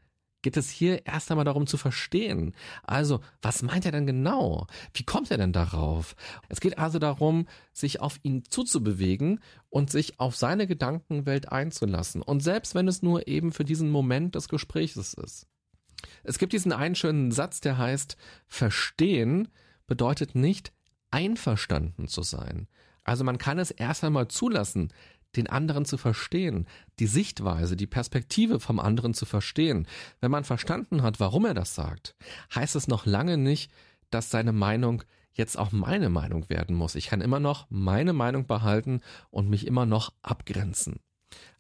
geht 0.44 0.58
es 0.58 0.70
hier 0.70 1.08
erst 1.08 1.32
einmal 1.32 1.46
darum 1.46 1.66
zu 1.66 1.78
verstehen. 1.78 2.54
Also, 2.84 3.22
was 3.42 3.64
meint 3.64 3.86
er 3.86 3.92
denn 3.92 4.06
genau? 4.06 4.68
Wie 4.94 5.04
kommt 5.04 5.32
er 5.32 5.38
denn 5.38 5.54
darauf? 5.54 6.16
Es 6.50 6.60
geht 6.60 6.78
also 6.78 7.00
darum, 7.00 7.48
sich 7.72 8.00
auf 8.00 8.20
ihn 8.22 8.44
zuzubewegen 8.48 9.40
und 9.70 9.90
sich 9.90 10.20
auf 10.20 10.36
seine 10.36 10.68
Gedankenwelt 10.68 11.52
einzulassen. 11.52 12.22
Und 12.22 12.42
selbst 12.42 12.76
wenn 12.76 12.88
es 12.88 13.02
nur 13.02 13.28
eben 13.28 13.52
für 13.52 13.64
diesen 13.64 13.90
Moment 13.90 14.36
des 14.36 14.48
Gesprächs 14.48 14.96
ist. 14.96 15.48
Es 16.24 16.38
gibt 16.38 16.54
diesen 16.54 16.74
einen 16.74 16.96
schönen 16.96 17.32
Satz, 17.32 17.62
der 17.62 17.78
heißt, 17.78 18.18
verstehen 18.48 19.48
bedeutet 19.88 20.36
nicht 20.36 20.74
einverstanden 21.12 22.08
zu 22.08 22.22
sein. 22.22 22.68
Also 23.04 23.24
man 23.24 23.38
kann 23.38 23.60
es 23.60 23.72
erst 23.72 24.04
einmal 24.04 24.30
zulassen, 24.30 24.94
den 25.36 25.48
anderen 25.48 25.86
zu 25.86 25.98
verstehen, 25.98 26.68
die 27.00 27.08
Sichtweise, 27.08 27.76
die 27.76 27.88
Perspektive 27.88 28.60
vom 28.60 28.80
anderen 28.80 29.14
zu 29.14 29.26
verstehen. 29.26 29.88
Wenn 30.22 30.32
man 30.32 30.44
verstanden 30.44 31.02
hat, 31.02 31.20
warum 31.20 31.46
er 31.46 31.54
das 31.54 31.76
sagt, 31.76 32.16
heißt 32.54 32.76
es 32.76 32.88
noch 32.88 33.06
lange 33.06 33.38
nicht, 33.38 33.72
dass 34.10 34.30
seine 34.30 34.54
Meinung 34.54 35.04
jetzt 35.34 35.58
auch 35.58 35.72
meine 35.72 36.10
Meinung 36.10 36.50
werden 36.50 36.76
muss. 36.76 36.96
Ich 36.96 37.08
kann 37.08 37.22
immer 37.22 37.40
noch 37.40 37.66
meine 37.70 38.14
Meinung 38.14 38.46
behalten 38.46 39.02
und 39.32 39.50
mich 39.50 39.66
immer 39.66 39.86
noch 39.86 40.14
abgrenzen. 40.22 41.00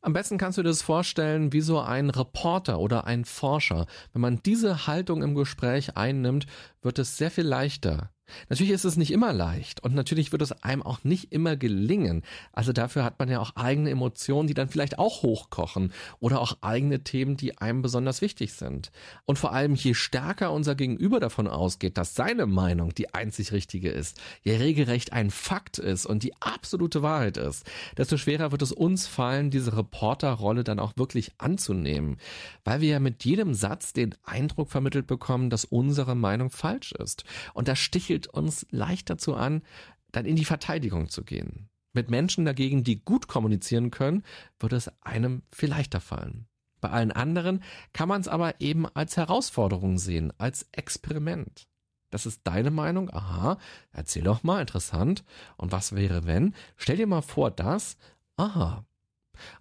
Am 0.01 0.13
besten 0.13 0.37
kannst 0.37 0.57
du 0.57 0.63
dir 0.63 0.69
das 0.69 0.81
vorstellen 0.81 1.53
wie 1.53 1.61
so 1.61 1.79
ein 1.79 2.09
Reporter 2.09 2.79
oder 2.79 3.05
ein 3.05 3.25
Forscher. 3.25 3.87
Wenn 4.11 4.21
man 4.21 4.41
diese 4.43 4.85
Haltung 4.85 5.23
im 5.23 5.33
Gespräch 5.33 5.97
einnimmt, 5.97 6.45
wird 6.81 6.99
es 6.99 7.17
sehr 7.17 7.31
viel 7.31 7.45
leichter, 7.45 8.11
Natürlich 8.49 8.73
ist 8.73 8.85
es 8.85 8.97
nicht 8.97 9.11
immer 9.11 9.33
leicht 9.33 9.83
und 9.83 9.93
natürlich 9.95 10.31
wird 10.31 10.41
es 10.41 10.63
einem 10.63 10.81
auch 10.81 11.03
nicht 11.03 11.31
immer 11.31 11.55
gelingen. 11.55 12.23
Also 12.51 12.71
dafür 12.71 13.03
hat 13.03 13.19
man 13.19 13.29
ja 13.29 13.39
auch 13.39 13.55
eigene 13.55 13.89
Emotionen, 13.89 14.47
die 14.47 14.53
dann 14.53 14.69
vielleicht 14.69 14.97
auch 14.97 15.23
hochkochen 15.23 15.93
oder 16.19 16.39
auch 16.39 16.57
eigene 16.61 17.03
Themen, 17.03 17.37
die 17.37 17.57
einem 17.57 17.81
besonders 17.81 18.21
wichtig 18.21 18.53
sind. 18.53 18.91
Und 19.25 19.39
vor 19.39 19.51
allem, 19.51 19.75
je 19.75 19.93
stärker 19.93 20.51
unser 20.51 20.75
Gegenüber 20.75 21.19
davon 21.19 21.47
ausgeht, 21.47 21.97
dass 21.97 22.15
seine 22.15 22.45
Meinung 22.45 22.93
die 22.93 23.13
einzig 23.13 23.51
richtige 23.51 23.89
ist, 23.89 24.19
je 24.41 24.55
regelrecht 24.55 25.13
ein 25.13 25.29
Fakt 25.29 25.77
ist 25.77 26.05
und 26.05 26.23
die 26.23 26.33
absolute 26.39 27.01
Wahrheit 27.01 27.37
ist, 27.37 27.69
desto 27.97 28.17
schwerer 28.17 28.51
wird 28.51 28.61
es 28.61 28.71
uns 28.71 29.05
fallen, 29.05 29.51
diese 29.51 29.75
Reporterrolle 29.75 30.63
dann 30.63 30.79
auch 30.79 30.93
wirklich 30.95 31.33
anzunehmen, 31.37 32.17
weil 32.63 32.81
wir 32.81 32.89
ja 32.89 32.99
mit 32.99 33.25
jedem 33.25 33.53
Satz 33.53 33.93
den 33.93 34.15
Eindruck 34.23 34.69
vermittelt 34.69 35.07
bekommen, 35.07 35.49
dass 35.49 35.65
unsere 35.65 36.15
Meinung 36.15 36.49
falsch 36.49 36.93
ist. 36.93 37.23
Und 37.53 37.67
das 37.67 37.79
stichelt 37.79 38.12
treibt 38.13 38.27
uns 38.27 38.65
leicht 38.69 39.09
dazu 39.09 39.35
an, 39.35 39.63
dann 40.11 40.25
in 40.25 40.35
die 40.35 40.45
Verteidigung 40.45 41.09
zu 41.09 41.23
gehen. 41.23 41.69
Mit 41.93 42.09
Menschen 42.09 42.45
dagegen, 42.45 42.83
die 42.83 43.03
gut 43.03 43.27
kommunizieren 43.27 43.91
können, 43.91 44.23
wird 44.59 44.73
es 44.73 44.91
einem 45.01 45.43
viel 45.51 45.69
leichter 45.69 45.99
fallen. 45.99 46.47
Bei 46.81 46.89
allen 46.89 47.11
anderen 47.11 47.63
kann 47.93 48.09
man 48.09 48.21
es 48.21 48.27
aber 48.27 48.59
eben 48.59 48.87
als 48.87 49.15
Herausforderung 49.15 49.97
sehen, 49.97 50.33
als 50.37 50.67
Experiment. 50.71 51.67
Das 52.09 52.25
ist 52.25 52.41
deine 52.43 52.71
Meinung? 52.71 53.09
Aha, 53.11 53.57
erzähl 53.91 54.23
doch 54.23 54.43
mal, 54.43 54.61
interessant. 54.61 55.23
Und 55.57 55.71
was 55.71 55.95
wäre, 55.95 56.25
wenn? 56.25 56.53
Stell 56.77 56.97
dir 56.97 57.07
mal 57.07 57.21
vor, 57.21 57.49
dass, 57.49 57.97
aha. 58.37 58.85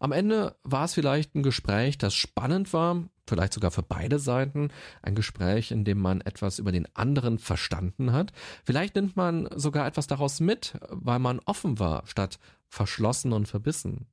Am 0.00 0.12
Ende 0.12 0.56
war 0.62 0.84
es 0.84 0.94
vielleicht 0.94 1.34
ein 1.34 1.42
Gespräch, 1.42 1.98
das 1.98 2.14
spannend 2.14 2.72
war, 2.72 3.04
vielleicht 3.26 3.52
sogar 3.52 3.70
für 3.70 3.82
beide 3.82 4.18
Seiten, 4.18 4.70
ein 5.02 5.14
Gespräch, 5.14 5.70
in 5.70 5.84
dem 5.84 6.00
man 6.00 6.20
etwas 6.20 6.58
über 6.58 6.72
den 6.72 6.88
anderen 6.94 7.38
verstanden 7.38 8.12
hat. 8.12 8.32
Vielleicht 8.64 8.94
nimmt 8.94 9.16
man 9.16 9.48
sogar 9.54 9.86
etwas 9.86 10.06
daraus 10.06 10.40
mit, 10.40 10.78
weil 10.88 11.18
man 11.18 11.40
offen 11.44 11.78
war, 11.78 12.06
statt 12.06 12.38
verschlossen 12.68 13.32
und 13.32 13.46
verbissen. 13.46 14.06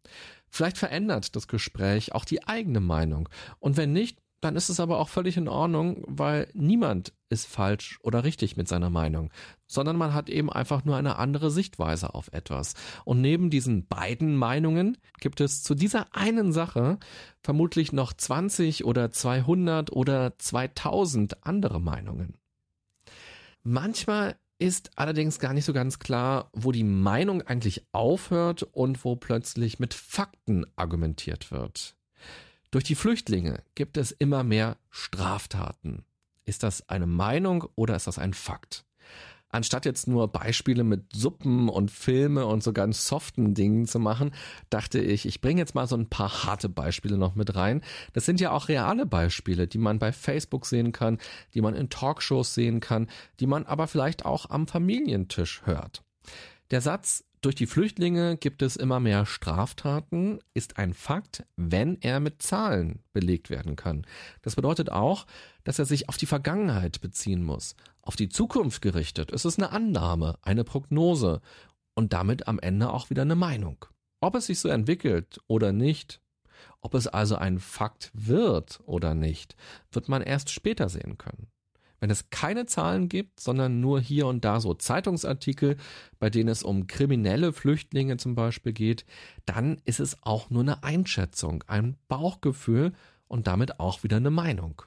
Vielleicht 0.50 0.78
verändert 0.78 1.36
das 1.36 1.48
Gespräch 1.48 2.14
auch 2.14 2.26
die 2.26 2.46
eigene 2.48 2.80
Meinung. 2.80 3.30
Und 3.60 3.78
wenn 3.78 3.94
nicht, 3.94 4.20
dann 4.42 4.56
ist 4.56 4.70
es 4.70 4.80
aber 4.80 5.00
auch 5.00 5.10
völlig 5.10 5.38
in 5.38 5.48
Ordnung, 5.48 6.04
weil 6.08 6.48
niemand 6.54 7.14
ist 7.30 7.48
falsch 7.48 8.00
oder 8.04 8.24
richtig 8.24 8.58
mit 8.58 8.68
seiner 8.68 8.90
Meinung, 8.90 9.32
sondern 9.68 9.98
man 9.98 10.14
hat 10.14 10.30
eben 10.30 10.52
einfach 10.52 10.86
nur 10.86 10.96
eine 10.96 11.18
andere 11.18 11.52
Sichtweise 11.52 12.14
auf 12.16 12.32
etwas. 12.34 12.74
Und 13.06 13.22
neben 13.22 13.50
diesen 13.50 13.88
beiden 13.88 14.36
Meinungen 14.36 14.98
gibt 15.20 15.42
es 15.42 15.62
zu 15.62 15.76
dieser 15.76 16.16
einen 16.16 16.52
Sache 16.52 16.98
vermutlich 17.42 17.92
noch 17.92 18.14
20 18.14 18.86
oder 18.86 19.12
200 19.12 19.92
oder 19.92 20.38
2000 20.38 21.46
andere 21.46 21.80
Meinungen. 21.80 22.36
Manchmal 23.64 24.38
ist 24.58 24.92
allerdings 24.96 25.40
gar 25.40 25.54
nicht 25.54 25.66
so 25.66 25.74
ganz 25.74 26.00
klar, 26.00 26.50
wo 26.54 26.72
die 26.72 26.84
Meinung 26.84 27.42
eigentlich 27.42 27.86
aufhört 27.94 28.64
und 28.64 29.06
wo 29.06 29.16
plötzlich 29.16 29.80
mit 29.80 29.94
Fakten 29.94 30.66
argumentiert 30.76 31.52
wird. 31.52 31.96
Durch 32.72 32.84
die 32.84 32.96
Flüchtlinge 32.96 33.64
gibt 33.74 33.98
es 33.98 34.12
immer 34.12 34.44
mehr 34.44 34.78
Straftaten. 34.92 36.06
Ist 36.46 36.62
das 36.62 36.88
eine 36.88 37.08
Meinung 37.08 37.68
oder 37.76 37.96
ist 37.96 38.06
das 38.06 38.20
ein 38.20 38.34
Fakt? 38.34 38.86
Anstatt 39.52 39.86
jetzt 39.86 40.08
nur 40.08 40.28
Beispiele 40.28 40.84
mit 40.84 41.12
Suppen 41.12 41.70
und 41.70 41.90
Filme 41.90 42.46
und 42.46 42.62
so 42.62 42.72
ganz 42.72 43.08
soften 43.08 43.56
Dingen 43.56 43.88
zu 43.88 43.98
machen, 43.98 44.32
dachte 44.70 45.00
ich, 45.00 45.26
ich 45.26 45.42
bringe 45.42 45.60
jetzt 45.60 45.74
mal 45.74 45.88
so 45.88 45.96
ein 45.96 46.08
paar 46.08 46.44
harte 46.44 46.70
Beispiele 46.70 47.18
noch 47.18 47.34
mit 47.34 47.56
rein. 47.56 47.82
Das 48.14 48.26
sind 48.26 48.40
ja 48.40 48.52
auch 48.52 48.68
reale 48.68 49.08
Beispiele, 49.08 49.68
die 49.68 49.80
man 49.80 49.98
bei 49.98 50.12
Facebook 50.12 50.68
sehen 50.68 50.92
kann, 50.92 51.18
die 51.56 51.62
man 51.62 51.74
in 51.74 51.90
Talkshows 51.90 52.54
sehen 52.54 52.80
kann, 52.82 53.08
die 53.40 53.48
man 53.48 53.66
aber 53.66 53.88
vielleicht 53.88 54.24
auch 54.26 54.52
am 54.52 54.68
Familientisch 54.68 55.64
hört. 55.66 56.04
Der 56.70 56.82
Satz, 56.82 57.24
durch 57.42 57.56
die 57.56 57.68
Flüchtlinge 57.68 58.36
gibt 58.38 58.62
es 58.62 58.76
immer 58.76 59.00
mehr 59.00 59.26
Straftaten, 59.26 60.40
ist 60.54 60.78
ein 60.78 60.94
Fakt, 60.94 61.46
wenn 61.56 61.98
er 62.02 62.20
mit 62.20 62.42
Zahlen 62.42 63.00
belegt 63.14 63.50
werden 63.50 63.78
kann. 63.78 64.06
Das 64.42 64.56
bedeutet 64.56 64.92
auch, 64.92 65.26
dass 65.64 65.80
er 65.80 65.86
sich 65.86 66.10
auf 66.10 66.18
die 66.18 66.26
Vergangenheit 66.26 67.00
beziehen 67.00 67.44
muss, 67.44 67.76
auf 68.02 68.18
die 68.18 68.28
Zukunft 68.28 68.82
gerichtet. 68.82 69.32
Es 69.32 69.46
ist 69.46 69.58
eine 69.58 69.72
Annahme, 69.72 70.38
eine 70.42 70.66
Prognose 70.66 71.42
und 71.96 72.12
damit 72.12 72.48
am 72.48 72.60
Ende 72.60 72.92
auch 72.92 73.10
wieder 73.10 73.22
eine 73.22 73.36
Meinung. 73.36 73.86
Ob 74.20 74.36
es 74.36 74.48
sich 74.48 74.60
so 74.60 74.68
entwickelt 74.68 75.40
oder 75.48 75.72
nicht, 75.72 76.22
ob 76.82 76.94
es 76.94 77.08
also 77.08 77.36
ein 77.36 77.60
Fakt 77.60 78.12
wird 78.14 78.82
oder 78.86 79.16
nicht, 79.16 79.56
wird 79.92 80.10
man 80.10 80.22
erst 80.22 80.50
später 80.50 80.90
sehen 80.90 81.18
können. 81.18 81.48
Wenn 82.00 82.10
es 82.10 82.30
keine 82.30 82.66
Zahlen 82.66 83.10
gibt, 83.10 83.40
sondern 83.40 83.80
nur 83.80 84.00
hier 84.00 84.28
und 84.28 84.46
da 84.46 84.60
so 84.60 84.74
Zeitungsartikel, 84.74 85.78
bei 86.20 86.30
denen 86.30 86.50
es 86.50 86.64
um 86.64 86.88
kriminelle 86.88 87.54
Flüchtlinge 87.54 88.18
zum 88.18 88.36
Beispiel 88.36 88.74
geht, 88.74 89.06
dann 89.46 89.82
ist 89.86 90.00
es 90.00 90.24
auch 90.24 90.50
nur 90.50 90.62
eine 90.62 90.84
Einschätzung, 90.84 91.64
ein 91.68 91.98
Bauchgefühl 92.08 92.94
und 93.28 93.48
damit 93.48 93.80
auch 93.80 94.04
wieder 94.04 94.18
eine 94.18 94.32
Meinung. 94.32 94.82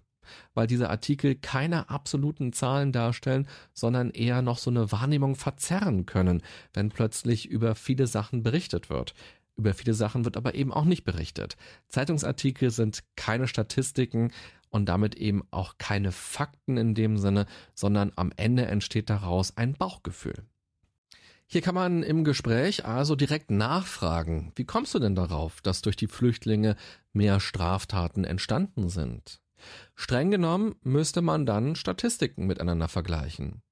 Weil 0.55 0.67
diese 0.67 0.89
Artikel 0.89 1.35
keine 1.35 1.91
absoluten 1.91 2.53
Zahlen 2.53 2.93
darstellen, 2.93 3.49
sondern 3.73 4.11
eher 4.11 4.41
noch 4.41 4.59
so 4.59 4.71
eine 4.71 4.93
Wahrnehmung 4.93 5.35
verzerren 5.35 6.07
können, 6.07 6.43
wenn 6.73 6.91
plötzlich 6.91 7.49
über 7.49 7.75
viele 7.75 8.07
Sachen 8.07 8.43
berichtet 8.43 8.89
wird. 8.89 9.15
Über 9.57 9.75
viele 9.75 9.95
Sachen 9.95 10.25
wird 10.25 10.37
aber 10.37 10.55
eben 10.55 10.73
auch 10.73 10.85
nicht 10.85 11.05
berichtet. 11.05 11.57
Zeitungsartikel 11.89 12.71
sind 12.71 13.03
keine 13.17 13.49
Statistiken, 13.49 14.33
und 14.73 14.87
damit 14.87 15.15
eben 15.15 15.43
auch 15.53 15.79
keine 15.79 16.11
Fakten 16.11 16.77
in 16.77 16.95
dem 16.95 17.19
Sinne, 17.19 17.47
sondern 17.75 18.11
am 18.17 18.33
Ende 18.37 18.67
entsteht 18.67 19.09
daraus 19.11 19.57
ein 19.57 19.75
Bauchgefühl. 19.75 20.45
Hier 21.47 21.61
kann 21.61 21.75
man 21.75 22.03
im 22.03 22.25
Gespräch 22.25 22.87
also 22.87 23.15
direkt 23.15 23.51
nachfragen, 23.51 24.53
wie 24.57 24.65
kommst 24.65 24.95
du 24.95 24.99
denn 24.99 25.15
darauf, 25.15 25.61
dass 25.61 25.83
durch 25.83 25.97
die 25.97 26.07
Flüchtlinge 26.07 26.77
mehr 27.13 27.41
Straftaten 27.41 28.25
entstanden 28.25 28.89
sind? 28.89 29.43
Streng 29.95 30.31
genommen 30.31 30.75
müsste 30.83 31.21
man 31.21 31.45
dann 31.47 31.77
Statistiken 31.77 32.47
miteinander 32.47 32.89
vergleichen. 32.89 33.63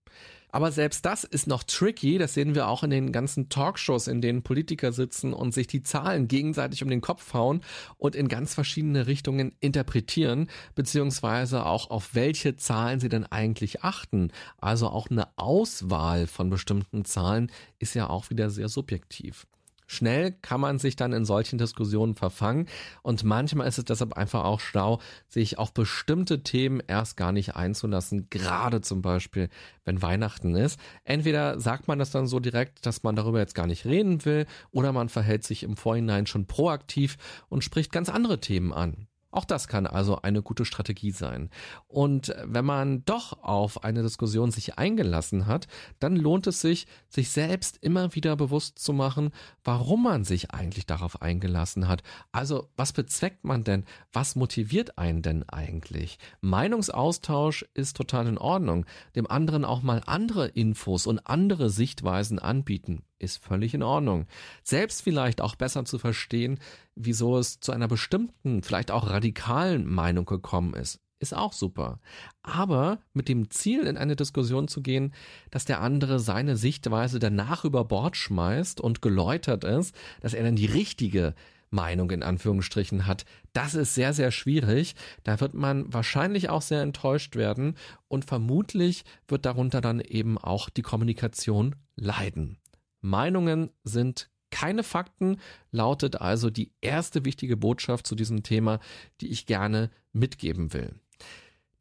Aber 0.52 0.73
selbst 0.73 1.04
das 1.04 1.25
ist 1.25 1.47
noch 1.47 1.62
tricky. 1.62 2.19
Das 2.19 2.35
sehen 2.35 2.54
wir 2.54 2.69
auch 2.69 2.83
in 2.83 2.90
den 2.90 3.12
ganzen 3.12 3.49
Talkshows, 3.49 4.09
in 4.09 4.21
denen 4.21 4.42
Politiker 4.42 4.92
sitzen 4.92 5.33
und 5.33 5.54
sich 5.54 5.66
die 5.66 5.83
Zahlen 5.83 6.28
gegenseitig 6.28 6.83
um 6.83 6.90
den 6.90 7.00
Kopf 7.00 7.35
hauen 7.35 7.62
und 7.99 8.16
in 8.16 8.28
ganz 8.28 8.54
verschiedene 8.54 9.07
Richtungen 9.07 9.52
interpretieren, 9.61 10.49
beziehungsweise 10.75 11.66
auch 11.66 11.90
auf 11.90 12.14
welche 12.14 12.57
Zahlen 12.57 13.00
sie 13.00 13.09
denn 13.09 13.26
eigentlich 13.26 13.83
achten. 13.83 14.33
Also 14.59 14.88
auch 14.88 15.11
eine 15.11 15.28
Auswahl 15.37 16.26
von 16.26 16.50
bestimmten 16.50 17.04
Zahlen 17.04 17.50
ist 17.78 17.95
ja 17.95 18.09
auch 18.09 18.30
wieder 18.30 18.50
sehr 18.50 18.69
subjektiv. 18.69 19.47
Schnell 19.92 20.30
kann 20.30 20.61
man 20.61 20.78
sich 20.78 20.94
dann 20.94 21.12
in 21.12 21.25
solchen 21.25 21.59
Diskussionen 21.59 22.14
verfangen 22.14 22.68
und 23.02 23.25
manchmal 23.25 23.66
ist 23.66 23.76
es 23.76 23.87
deshalb 23.87 24.12
einfach 24.12 24.44
auch 24.44 24.61
schlau, 24.61 25.00
sich 25.26 25.59
auf 25.59 25.75
bestimmte 25.75 26.44
Themen 26.44 26.80
erst 26.87 27.16
gar 27.16 27.32
nicht 27.32 27.56
einzulassen, 27.56 28.28
gerade 28.30 28.82
zum 28.82 29.02
Beispiel, 29.02 29.49
wenn 29.85 30.00
Weihnachten 30.00 30.54
ist. 30.54 30.78
Entweder 31.02 31.59
sagt 31.59 31.88
man 31.88 31.99
das 31.99 32.12
dann 32.12 32.28
so 32.28 32.38
direkt, 32.38 32.87
dass 32.87 33.02
man 33.02 33.16
darüber 33.16 33.40
jetzt 33.40 33.56
gar 33.56 33.66
nicht 33.66 33.85
reden 33.85 34.25
will, 34.25 34.47
oder 34.70 34.92
man 34.92 35.09
verhält 35.09 35.42
sich 35.42 35.64
im 35.64 35.76
Vorhinein 35.76 36.28
schon 36.28 36.47
proaktiv 36.47 37.16
und 37.49 37.64
spricht 37.64 37.90
ganz 37.90 38.09
andere 38.09 38.38
Themen 38.38 38.73
an. 38.73 39.09
Auch 39.31 39.45
das 39.45 39.69
kann 39.69 39.87
also 39.87 40.23
eine 40.23 40.43
gute 40.43 40.65
Strategie 40.65 41.13
sein. 41.13 41.51
Und 41.87 42.35
wenn 42.45 42.65
man 42.65 43.05
doch 43.05 43.43
auf 43.43 43.85
eine 43.85 44.03
Diskussion 44.03 44.51
sich 44.51 44.79
eingelassen 44.79 45.47
hat, 45.47 45.69
dann 46.01 46.17
lohnt 46.17 46.47
es 46.49 46.61
sich, 46.61 46.87
sich 47.09 47.31
selbst 47.31 47.79
immer 47.81 48.15
wieder 48.15 48.37
bewusst 48.37 48.79
zu 48.79 48.93
machen, 48.93 49.31
warum 49.63 50.03
man 50.03 50.25
sich 50.25 50.51
eigentlich 50.51 50.87
darauf 50.87 51.23
eingelassen 51.23 51.87
hat. 51.87 52.03
Also 52.33 52.71
was 52.77 52.93
bezweckt 52.93 53.45
man 53.45 53.63
denn? 53.63 53.85
Was 54.13 54.35
motiviert 54.35 54.99
einen 54.99 55.23
denn 55.23 55.49
eigentlich? 55.49 56.19
Meinungsaustausch 56.41 57.65
ist 57.75 57.97
total 57.97 58.27
in 58.27 58.39
Ordnung. 58.39 58.85
Dem 59.15 59.31
anderen 59.31 59.65
auch 59.65 59.83
mal 59.83 60.03
andere 60.07 60.49
Infos 60.49 61.07
und 61.07 61.27
andere 61.27 61.71
Sichtweisen 61.71 62.39
anbieten 62.39 63.05
ist 63.21 63.45
völlig 63.45 63.75
in 63.75 63.83
Ordnung. 63.83 64.27
Selbst 64.65 65.03
vielleicht 65.03 65.41
auch 65.41 65.55
besser 65.55 65.85
zu 65.85 65.99
verstehen, 65.99 66.59
wieso 66.95 67.39
es 67.39 67.61
zu 67.61 67.73
einer 67.73 67.89
bestimmten, 67.89 68.62
vielleicht 68.62 68.91
auch 68.91 69.09
radikalen 69.09 69.87
Meinung 69.87 70.25
gekommen 70.25 70.75
ist, 70.75 71.00
ist 71.21 71.37
auch 71.37 71.53
super. 71.53 72.00
Aber 72.43 72.99
mit 73.12 73.29
dem 73.29 73.50
Ziel, 73.50 73.87
in 73.87 73.99
eine 73.99 74.17
Diskussion 74.17 74.69
zu 74.69 74.83
gehen, 74.83 75.12
dass 75.50 75.67
der 75.67 75.81
andere 75.81 76.19
seine 76.19 76.57
Sichtweise 76.57 77.18
danach 77.18 77.64
über 77.64 77.85
Bord 77.85 78.16
schmeißt 78.16 78.81
und 78.81 79.03
geläutert 79.03 79.64
ist, 79.64 79.94
dass 80.21 80.35
er 80.35 80.42
dann 80.42 80.57
die 80.57 80.66
richtige 80.66 81.35
Meinung 81.71 82.11
in 82.11 82.23
Anführungsstrichen 82.23 83.07
hat. 83.07 83.25
Das 83.53 83.75
ist 83.75 83.94
sehr, 83.94 84.12
sehr 84.12 84.31
schwierig. 84.31 84.94
Da 85.23 85.40
wird 85.40 85.55
man 85.55 85.92
wahrscheinlich 85.92 86.49
auch 86.49 86.62
sehr 86.62 86.83
enttäuscht 86.83 87.37
werden 87.37 87.77
und 88.09 88.25
vermutlich 88.25 89.05
wird 89.29 89.47
darunter 89.47 89.81
dann 89.81 90.01
eben 90.01 90.37
auch 90.38 90.68
die 90.68 90.83
Kommunikation 90.83 91.77
leiden. 91.97 92.60
Meinungen 93.01 93.71
sind 93.85 94.31
keine 94.51 94.83
Fakten, 94.83 95.39
lautet 95.71 96.21
also 96.21 96.51
die 96.51 96.73
erste 96.81 97.25
wichtige 97.25 97.57
Botschaft 97.57 98.07
zu 98.07 98.15
diesem 98.15 98.43
Thema, 98.43 98.81
die 99.21 99.29
ich 99.29 99.47
gerne 99.47 99.91
mitgeben 100.13 100.73
will. 100.73 100.95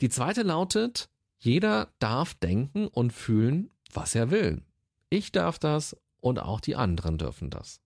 Die 0.02 0.10
zweite 0.10 0.44
lautet, 0.44 1.10
jeder 1.40 1.92
darf 2.00 2.36
denken 2.36 2.88
und 2.88 3.12
fühlen, 3.12 3.72
was 3.92 4.16
er 4.16 4.30
will. 4.32 4.62
Ich 5.10 5.32
darf 5.32 5.58
das 5.58 5.96
und 6.22 6.40
auch 6.40 6.62
die 6.62 6.76
anderen 6.76 7.18
dürfen 7.18 7.50
das. 7.50 7.82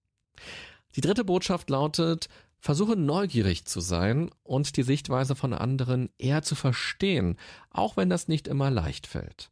Die 0.96 1.02
dritte 1.02 1.24
Botschaft 1.24 1.70
lautet, 1.70 2.28
versuche 2.60 2.96
neugierig 2.96 3.66
zu 3.66 3.80
sein 3.80 4.30
und 4.44 4.78
die 4.78 4.84
Sichtweise 4.84 5.36
von 5.36 5.54
anderen 5.54 6.10
eher 6.18 6.44
zu 6.44 6.56
verstehen, 6.56 7.38
auch 7.70 7.98
wenn 7.98 8.10
das 8.10 8.28
nicht 8.28 8.48
immer 8.48 8.72
leicht 8.72 9.08
fällt. 9.08 9.52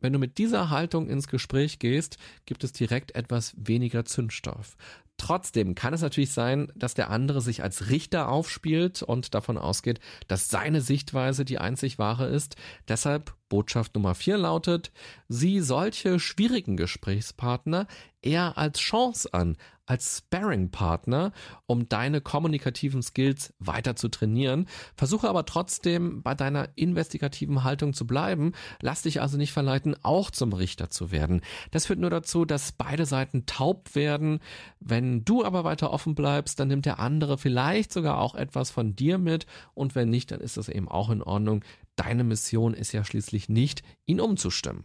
Wenn 0.00 0.12
du 0.12 0.18
mit 0.18 0.38
dieser 0.38 0.70
Haltung 0.70 1.08
ins 1.08 1.28
Gespräch 1.28 1.78
gehst, 1.78 2.18
gibt 2.46 2.64
es 2.64 2.72
direkt 2.72 3.14
etwas 3.14 3.54
weniger 3.56 4.04
Zündstoff. 4.04 4.76
Trotzdem 5.20 5.74
kann 5.74 5.92
es 5.92 6.00
natürlich 6.00 6.32
sein, 6.32 6.72
dass 6.74 6.94
der 6.94 7.10
andere 7.10 7.42
sich 7.42 7.62
als 7.62 7.90
Richter 7.90 8.30
aufspielt 8.30 9.02
und 9.02 9.34
davon 9.34 9.58
ausgeht, 9.58 10.00
dass 10.28 10.48
seine 10.48 10.80
Sichtweise 10.80 11.44
die 11.44 11.58
einzig 11.58 11.98
wahre 11.98 12.26
ist. 12.26 12.56
Deshalb 12.88 13.34
Botschaft 13.50 13.94
Nummer 13.94 14.14
vier 14.14 14.38
lautet, 14.38 14.92
sieh 15.28 15.60
solche 15.60 16.18
schwierigen 16.18 16.78
Gesprächspartner 16.78 17.86
eher 18.22 18.56
als 18.56 18.78
Chance 18.78 19.34
an, 19.34 19.58
als 19.90 20.18
Sparring-Partner, 20.18 21.32
um 21.66 21.88
deine 21.88 22.20
kommunikativen 22.20 23.02
Skills 23.02 23.52
weiter 23.58 23.96
zu 23.96 24.08
trainieren. 24.08 24.66
Versuche 24.94 25.28
aber 25.28 25.44
trotzdem 25.46 26.22
bei 26.22 26.36
deiner 26.36 26.68
investigativen 26.76 27.64
Haltung 27.64 27.92
zu 27.92 28.06
bleiben. 28.06 28.52
Lass 28.80 29.02
dich 29.02 29.20
also 29.20 29.36
nicht 29.36 29.52
verleiten, 29.52 29.96
auch 30.04 30.30
zum 30.30 30.52
Richter 30.52 30.90
zu 30.90 31.10
werden. 31.10 31.40
Das 31.72 31.86
führt 31.86 31.98
nur 31.98 32.10
dazu, 32.10 32.44
dass 32.44 32.70
beide 32.70 33.04
Seiten 33.04 33.46
taub 33.46 33.96
werden. 33.96 34.38
Wenn 34.78 35.24
du 35.24 35.44
aber 35.44 35.64
weiter 35.64 35.92
offen 35.92 36.14
bleibst, 36.14 36.60
dann 36.60 36.68
nimmt 36.68 36.86
der 36.86 37.00
andere 37.00 37.36
vielleicht 37.36 37.92
sogar 37.92 38.20
auch 38.20 38.36
etwas 38.36 38.70
von 38.70 38.94
dir 38.94 39.18
mit 39.18 39.46
und 39.74 39.96
wenn 39.96 40.08
nicht, 40.08 40.30
dann 40.30 40.40
ist 40.40 40.56
das 40.56 40.68
eben 40.68 40.88
auch 40.88 41.10
in 41.10 41.20
Ordnung. 41.20 41.64
Deine 41.96 42.22
Mission 42.22 42.74
ist 42.74 42.92
ja 42.92 43.02
schließlich 43.02 43.48
nicht, 43.48 43.82
ihn 44.06 44.20
umzustimmen. 44.20 44.84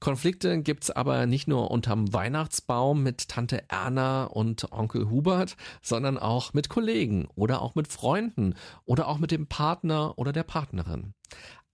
Konflikte 0.00 0.62
gibt's 0.62 0.90
aber 0.90 1.26
nicht 1.26 1.48
nur 1.48 1.70
unterm 1.70 2.12
Weihnachtsbaum 2.12 3.02
mit 3.02 3.28
Tante 3.28 3.68
Erna 3.68 4.24
und 4.24 4.70
Onkel 4.72 5.10
Hubert, 5.10 5.56
sondern 5.82 6.18
auch 6.18 6.54
mit 6.54 6.68
Kollegen 6.68 7.26
oder 7.34 7.62
auch 7.62 7.74
mit 7.74 7.88
Freunden 7.88 8.54
oder 8.84 9.08
auch 9.08 9.18
mit 9.18 9.32
dem 9.32 9.48
Partner 9.48 10.16
oder 10.16 10.32
der 10.32 10.44
Partnerin. 10.44 11.14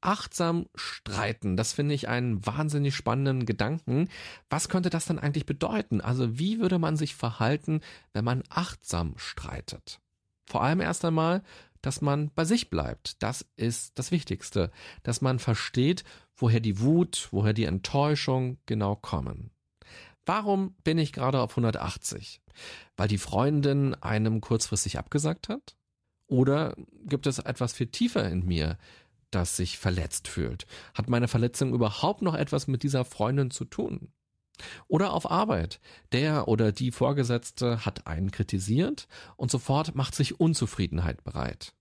Achtsam 0.00 0.66
streiten, 0.74 1.56
das 1.56 1.72
finde 1.72 1.94
ich 1.94 2.08
einen 2.08 2.44
wahnsinnig 2.46 2.94
spannenden 2.94 3.46
Gedanken. 3.46 4.08
Was 4.50 4.68
könnte 4.68 4.90
das 4.90 5.06
dann 5.06 5.18
eigentlich 5.18 5.46
bedeuten? 5.46 6.00
Also 6.00 6.38
wie 6.38 6.60
würde 6.60 6.78
man 6.78 6.96
sich 6.96 7.14
verhalten, 7.14 7.80
wenn 8.12 8.24
man 8.24 8.42
achtsam 8.50 9.14
streitet? 9.16 10.00
Vor 10.46 10.62
allem 10.62 10.80
erst 10.80 11.04
einmal, 11.04 11.42
dass 11.80 12.00
man 12.00 12.30
bei 12.34 12.44
sich 12.44 12.70
bleibt. 12.70 13.22
Das 13.22 13.46
ist 13.56 13.98
das 13.98 14.10
Wichtigste, 14.10 14.70
dass 15.02 15.20
man 15.20 15.38
versteht, 15.38 16.04
woher 16.36 16.60
die 16.60 16.80
Wut, 16.80 17.28
woher 17.30 17.52
die 17.52 17.64
Enttäuschung 17.64 18.58
genau 18.66 18.96
kommen. 18.96 19.50
Warum 20.26 20.74
bin 20.84 20.98
ich 20.98 21.12
gerade 21.12 21.40
auf 21.40 21.52
180? 21.52 22.40
Weil 22.96 23.08
die 23.08 23.18
Freundin 23.18 23.94
einem 23.94 24.40
kurzfristig 24.40 24.98
abgesagt 24.98 25.48
hat? 25.48 25.76
Oder 26.26 26.74
gibt 27.04 27.26
es 27.26 27.38
etwas 27.38 27.74
viel 27.74 27.88
tiefer 27.88 28.28
in 28.28 28.46
mir, 28.46 28.78
das 29.30 29.56
sich 29.56 29.78
verletzt 29.78 30.28
fühlt? 30.28 30.66
Hat 30.94 31.08
meine 31.08 31.28
Verletzung 31.28 31.74
überhaupt 31.74 32.22
noch 32.22 32.34
etwas 32.34 32.66
mit 32.66 32.82
dieser 32.82 33.04
Freundin 33.04 33.50
zu 33.50 33.64
tun? 33.64 34.12
Oder 34.88 35.12
auf 35.12 35.30
Arbeit. 35.30 35.80
Der 36.12 36.48
oder 36.48 36.72
die 36.72 36.92
Vorgesetzte 36.92 37.84
hat 37.84 38.06
einen 38.06 38.30
kritisiert 38.30 39.08
und 39.36 39.50
sofort 39.50 39.94
macht 39.94 40.14
sich 40.14 40.40
Unzufriedenheit 40.40 41.24
bereit. 41.24 41.74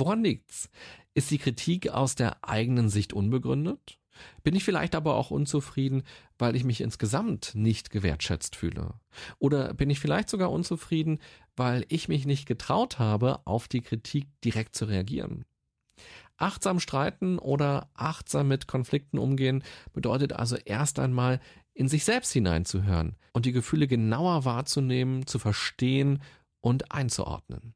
Woran 0.00 0.24
liegt's? 0.24 0.70
Ist 1.12 1.30
die 1.30 1.36
Kritik 1.36 1.90
aus 1.90 2.14
der 2.14 2.42
eigenen 2.42 2.88
Sicht 2.88 3.12
unbegründet? 3.12 3.98
Bin 4.42 4.56
ich 4.56 4.64
vielleicht 4.64 4.94
aber 4.94 5.14
auch 5.14 5.30
unzufrieden, 5.30 6.04
weil 6.38 6.56
ich 6.56 6.64
mich 6.64 6.80
insgesamt 6.80 7.54
nicht 7.54 7.90
gewertschätzt 7.90 8.56
fühle? 8.56 8.94
Oder 9.38 9.74
bin 9.74 9.90
ich 9.90 10.00
vielleicht 10.00 10.30
sogar 10.30 10.50
unzufrieden, 10.50 11.18
weil 11.54 11.84
ich 11.88 12.08
mich 12.08 12.24
nicht 12.24 12.46
getraut 12.46 12.98
habe, 12.98 13.46
auf 13.46 13.68
die 13.68 13.82
Kritik 13.82 14.26
direkt 14.42 14.74
zu 14.74 14.86
reagieren? 14.86 15.44
Achtsam 16.38 16.80
streiten 16.80 17.38
oder 17.38 17.90
achtsam 17.92 18.48
mit 18.48 18.66
Konflikten 18.66 19.18
umgehen 19.18 19.62
bedeutet 19.92 20.32
also 20.32 20.56
erst 20.56 20.98
einmal 20.98 21.40
in 21.74 21.88
sich 21.88 22.04
selbst 22.04 22.32
hineinzuhören 22.32 23.16
und 23.34 23.44
die 23.44 23.52
Gefühle 23.52 23.86
genauer 23.86 24.46
wahrzunehmen, 24.46 25.26
zu 25.26 25.38
verstehen 25.38 26.22
und 26.62 26.90
einzuordnen. 26.90 27.74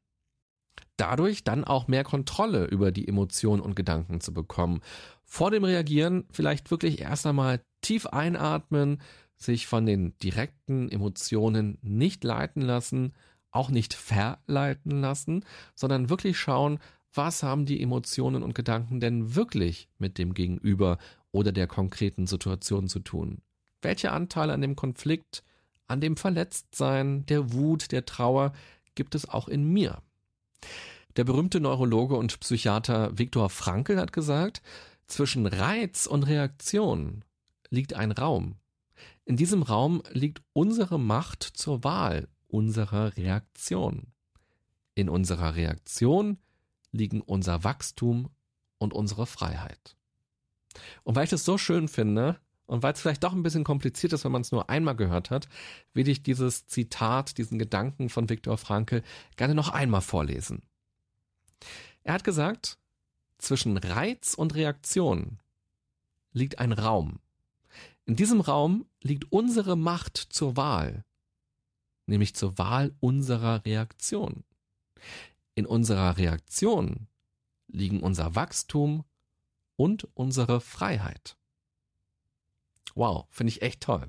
Dadurch 0.97 1.43
dann 1.43 1.63
auch 1.63 1.87
mehr 1.87 2.03
Kontrolle 2.03 2.65
über 2.65 2.91
die 2.91 3.07
Emotionen 3.07 3.61
und 3.61 3.75
Gedanken 3.75 4.21
zu 4.21 4.33
bekommen. 4.33 4.81
Vor 5.23 5.51
dem 5.51 5.63
Reagieren 5.63 6.25
vielleicht 6.31 6.71
wirklich 6.71 7.01
erst 7.01 7.25
einmal 7.25 7.61
tief 7.81 8.05
einatmen, 8.07 9.01
sich 9.37 9.67
von 9.67 9.85
den 9.85 10.17
direkten 10.19 10.89
Emotionen 10.89 11.77
nicht 11.81 12.23
leiten 12.23 12.61
lassen, 12.61 13.13
auch 13.51 13.69
nicht 13.69 13.93
verleiten 13.93 15.01
lassen, 15.01 15.43
sondern 15.75 16.09
wirklich 16.09 16.37
schauen, 16.37 16.79
was 17.13 17.43
haben 17.43 17.65
die 17.65 17.81
Emotionen 17.81 18.43
und 18.43 18.55
Gedanken 18.55 18.99
denn 18.99 19.35
wirklich 19.35 19.87
mit 19.97 20.17
dem 20.17 20.33
Gegenüber 20.33 20.97
oder 21.31 21.51
der 21.51 21.67
konkreten 21.67 22.27
Situation 22.27 22.87
zu 22.87 22.99
tun? 22.99 23.41
Welche 23.81 24.11
Anteile 24.11 24.53
an 24.53 24.61
dem 24.61 24.75
Konflikt, 24.75 25.43
an 25.87 26.01
dem 26.01 26.17
Verletztsein, 26.17 27.25
der 27.25 27.53
Wut, 27.53 27.91
der 27.91 28.05
Trauer 28.05 28.51
gibt 28.95 29.15
es 29.15 29.29
auch 29.29 29.47
in 29.47 29.65
mir? 29.71 30.01
Der 31.15 31.23
berühmte 31.23 31.59
Neurologe 31.59 32.15
und 32.15 32.39
Psychiater 32.39 33.17
Viktor 33.17 33.49
Frankl 33.49 33.97
hat 33.97 34.13
gesagt, 34.13 34.61
zwischen 35.07 35.45
Reiz 35.45 36.07
und 36.07 36.23
Reaktion 36.23 37.23
liegt 37.69 37.93
ein 37.93 38.11
Raum. 38.11 38.55
In 39.23 39.37
diesem 39.37 39.63
Raum 39.63 40.03
liegt 40.11 40.41
unsere 40.53 40.99
Macht 40.99 41.43
zur 41.43 41.83
Wahl 41.83 42.27
unserer 42.47 43.15
Reaktion. 43.17 44.07
In 44.93 45.09
unserer 45.09 45.55
Reaktion 45.55 46.37
liegen 46.91 47.21
unser 47.21 47.63
Wachstum 47.63 48.29
und 48.77 48.93
unsere 48.93 49.25
Freiheit. 49.25 49.97
Und 51.03 51.15
weil 51.15 51.25
ich 51.25 51.29
das 51.29 51.45
so 51.45 51.57
schön 51.57 51.87
finde 51.87 52.39
und 52.67 52.83
weil 52.83 52.93
es 52.93 53.01
vielleicht 53.01 53.23
doch 53.23 53.33
ein 53.33 53.43
bisschen 53.43 53.63
kompliziert 53.63 54.13
ist, 54.13 54.25
wenn 54.25 54.31
man 54.31 54.41
es 54.41 54.51
nur 54.51 54.69
einmal 54.69 54.95
gehört 54.95 55.29
hat, 55.29 55.47
will 55.93 56.07
ich 56.07 56.23
dieses 56.23 56.65
Zitat, 56.67 57.37
diesen 57.37 57.59
Gedanken 57.59 58.09
von 58.09 58.29
Viktor 58.29 58.57
Frankl 58.57 59.03
gerne 59.35 59.55
noch 59.55 59.69
einmal 59.69 60.01
vorlesen. 60.01 60.63
Er 62.03 62.13
hat 62.13 62.23
gesagt, 62.23 62.77
zwischen 63.37 63.77
Reiz 63.77 64.33
und 64.33 64.55
Reaktion 64.55 65.39
liegt 66.31 66.59
ein 66.59 66.71
Raum. 66.71 67.19
In 68.05 68.15
diesem 68.15 68.41
Raum 68.41 68.85
liegt 69.01 69.31
unsere 69.31 69.75
Macht 69.75 70.17
zur 70.17 70.57
Wahl, 70.57 71.03
nämlich 72.05 72.35
zur 72.35 72.57
Wahl 72.57 72.95
unserer 72.99 73.65
Reaktion. 73.65 74.43
In 75.55 75.65
unserer 75.65 76.17
Reaktion 76.17 77.07
liegen 77.67 78.01
unser 78.01 78.35
Wachstum 78.35 79.03
und 79.75 80.07
unsere 80.13 80.61
Freiheit. 80.61 81.37
Wow, 82.95 83.27
finde 83.29 83.51
ich 83.51 83.61
echt 83.61 83.81
toll. 83.81 84.07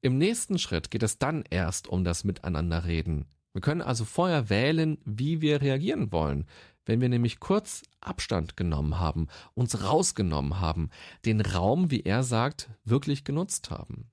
Im 0.00 0.18
nächsten 0.18 0.58
Schritt 0.58 0.90
geht 0.90 1.02
es 1.02 1.18
dann 1.18 1.44
erst 1.50 1.86
um 1.86 2.02
das 2.02 2.24
Miteinanderreden. 2.24 3.26
Wir 3.52 3.60
können 3.60 3.82
also 3.82 4.04
vorher 4.04 4.50
wählen, 4.50 4.98
wie 5.04 5.40
wir 5.40 5.60
reagieren 5.62 6.12
wollen. 6.12 6.46
Wenn 6.84 7.00
wir 7.00 7.08
nämlich 7.08 7.40
kurz 7.40 7.82
Abstand 8.00 8.56
genommen 8.56 8.98
haben, 8.98 9.28
uns 9.54 9.82
rausgenommen 9.82 10.60
haben, 10.60 10.90
den 11.24 11.40
Raum, 11.40 11.90
wie 11.90 12.02
er 12.02 12.22
sagt, 12.22 12.70
wirklich 12.84 13.24
genutzt 13.24 13.70
haben. 13.70 14.10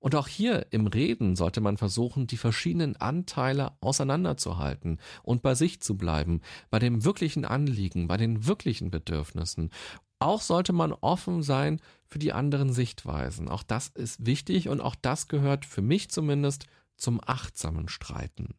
Und 0.00 0.14
auch 0.14 0.28
hier 0.28 0.66
im 0.70 0.86
Reden 0.86 1.34
sollte 1.34 1.60
man 1.60 1.76
versuchen, 1.76 2.28
die 2.28 2.36
verschiedenen 2.36 2.96
Anteile 2.96 3.72
auseinanderzuhalten 3.80 5.00
und 5.24 5.42
bei 5.42 5.54
sich 5.54 5.80
zu 5.80 5.96
bleiben, 5.96 6.40
bei 6.70 6.78
dem 6.78 7.04
wirklichen 7.04 7.44
Anliegen, 7.44 8.06
bei 8.06 8.16
den 8.16 8.46
wirklichen 8.46 8.90
Bedürfnissen. 8.90 9.70
Auch 10.20 10.40
sollte 10.40 10.72
man 10.72 10.92
offen 10.92 11.42
sein 11.42 11.80
für 12.06 12.18
die 12.18 12.32
anderen 12.32 12.72
Sichtweisen. 12.72 13.48
Auch 13.48 13.62
das 13.62 13.88
ist 13.88 14.26
wichtig 14.26 14.68
und 14.68 14.80
auch 14.80 14.94
das 14.94 15.28
gehört 15.28 15.64
für 15.64 15.82
mich 15.82 16.10
zumindest 16.10 16.66
zum 16.96 17.20
achtsamen 17.24 17.88
Streiten. 17.88 18.54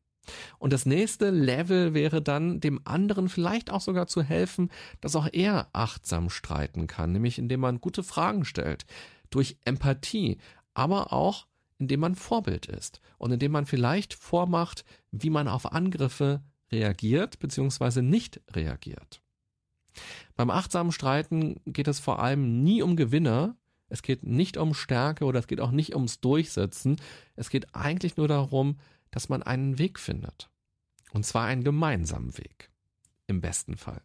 Und 0.60 0.74
das 0.74 0.86
nächste 0.86 1.32
Level 1.32 1.94
wäre 1.94 2.22
dann, 2.22 2.60
dem 2.60 2.82
anderen 2.86 3.30
vielleicht 3.30 3.72
auch 3.72 3.82
sogar 3.82 4.08
zu 4.08 4.22
helfen, 4.22 4.70
dass 5.02 5.16
auch 5.16 5.28
er 5.32 5.70
achtsam 5.74 6.30
streiten 6.30 6.88
kann, 6.88 7.12
nämlich 7.12 7.40
indem 7.40 7.62
man 7.62 7.82
gute 7.82 8.04
Fragen 8.04 8.46
stellt, 8.46 8.86
durch 9.30 9.58
Empathie, 9.66 10.38
aber 10.74 11.12
auch 11.14 11.48
indem 11.80 12.02
man 12.02 12.16
Vorbild 12.16 12.68
ist 12.68 13.02
und 13.18 13.32
indem 13.32 13.54
man 13.54 13.66
vielleicht 13.66 14.14
vormacht, 14.14 14.84
wie 15.12 15.30
man 15.30 15.48
auf 15.48 15.72
Angriffe 15.72 16.42
reagiert 16.72 17.40
bzw. 17.40 18.02
nicht 18.02 18.42
reagiert. 18.52 19.22
Beim 20.36 20.50
achtsamen 20.50 20.92
Streiten 20.92 21.60
geht 21.66 21.88
es 21.88 22.00
vor 22.00 22.20
allem 22.20 22.64
nie 22.64 22.82
um 22.82 22.96
Gewinner, 22.96 23.56
es 23.90 24.02
geht 24.02 24.24
nicht 24.24 24.58
um 24.58 24.74
Stärke 24.74 25.26
oder 25.26 25.40
es 25.40 25.48
geht 25.48 25.62
auch 25.62 25.72
nicht 25.72 25.96
ums 25.96 26.20
Durchsetzen, 26.20 26.98
es 27.36 27.50
geht 27.50 27.76
eigentlich 27.76 28.18
nur 28.18 28.28
darum, 28.28 28.80
dass 29.12 29.30
man 29.30 29.44
einen 29.44 29.80
Weg 29.80 30.00
findet. 30.00 30.50
Und 31.12 31.26
zwar 31.26 31.46
einen 31.46 31.64
gemeinsamen 31.64 32.38
Weg. 32.38 32.70
Im 33.28 33.42
besten 33.42 33.78
Fall. 33.78 34.02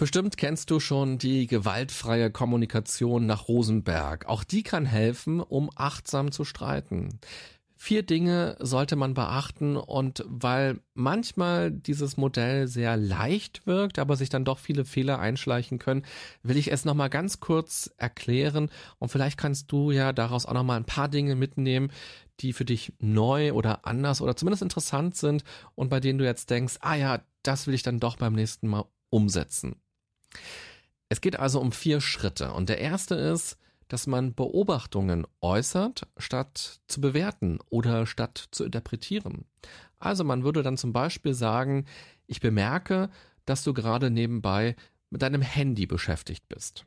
Bestimmt 0.00 0.38
kennst 0.38 0.70
du 0.70 0.80
schon 0.80 1.18
die 1.18 1.46
gewaltfreie 1.46 2.30
Kommunikation 2.30 3.26
nach 3.26 3.48
Rosenberg. 3.48 4.24
Auch 4.26 4.44
die 4.44 4.62
kann 4.62 4.86
helfen, 4.86 5.40
um 5.40 5.68
achtsam 5.74 6.32
zu 6.32 6.44
streiten. 6.44 7.20
Vier 7.82 8.02
Dinge 8.02 8.58
sollte 8.60 8.94
man 8.94 9.14
beachten 9.14 9.78
und 9.78 10.22
weil 10.28 10.80
manchmal 10.92 11.70
dieses 11.70 12.18
Modell 12.18 12.68
sehr 12.68 12.98
leicht 12.98 13.66
wirkt, 13.66 13.98
aber 13.98 14.16
sich 14.16 14.28
dann 14.28 14.44
doch 14.44 14.58
viele 14.58 14.84
Fehler 14.84 15.18
einschleichen 15.18 15.78
können, 15.78 16.04
will 16.42 16.58
ich 16.58 16.70
es 16.70 16.84
nochmal 16.84 17.08
ganz 17.08 17.40
kurz 17.40 17.90
erklären 17.96 18.70
und 18.98 19.08
vielleicht 19.08 19.38
kannst 19.38 19.72
du 19.72 19.92
ja 19.92 20.12
daraus 20.12 20.44
auch 20.44 20.52
nochmal 20.52 20.76
ein 20.76 20.84
paar 20.84 21.08
Dinge 21.08 21.36
mitnehmen, 21.36 21.90
die 22.40 22.52
für 22.52 22.66
dich 22.66 22.92
neu 22.98 23.54
oder 23.54 23.86
anders 23.86 24.20
oder 24.20 24.36
zumindest 24.36 24.60
interessant 24.60 25.16
sind 25.16 25.42
und 25.74 25.88
bei 25.88 26.00
denen 26.00 26.18
du 26.18 26.26
jetzt 26.26 26.50
denkst, 26.50 26.76
ah 26.80 26.96
ja, 26.96 27.22
das 27.42 27.66
will 27.66 27.72
ich 27.72 27.82
dann 27.82 27.98
doch 27.98 28.18
beim 28.18 28.34
nächsten 28.34 28.68
Mal 28.68 28.84
umsetzen. 29.08 29.76
Es 31.08 31.22
geht 31.22 31.38
also 31.38 31.58
um 31.58 31.72
vier 31.72 32.02
Schritte. 32.02 32.52
Und 32.52 32.68
der 32.68 32.78
erste 32.78 33.14
ist, 33.14 33.56
dass 33.90 34.06
man 34.06 34.34
Beobachtungen 34.34 35.26
äußert, 35.40 36.06
statt 36.16 36.80
zu 36.86 37.00
bewerten 37.00 37.58
oder 37.70 38.06
statt 38.06 38.48
zu 38.52 38.64
interpretieren. 38.64 39.46
Also 39.98 40.22
man 40.22 40.44
würde 40.44 40.62
dann 40.62 40.76
zum 40.76 40.92
Beispiel 40.92 41.34
sagen, 41.34 41.86
ich 42.28 42.40
bemerke, 42.40 43.10
dass 43.46 43.64
du 43.64 43.74
gerade 43.74 44.10
nebenbei 44.10 44.76
mit 45.10 45.22
deinem 45.22 45.42
Handy 45.42 45.86
beschäftigt 45.86 46.48
bist. 46.48 46.86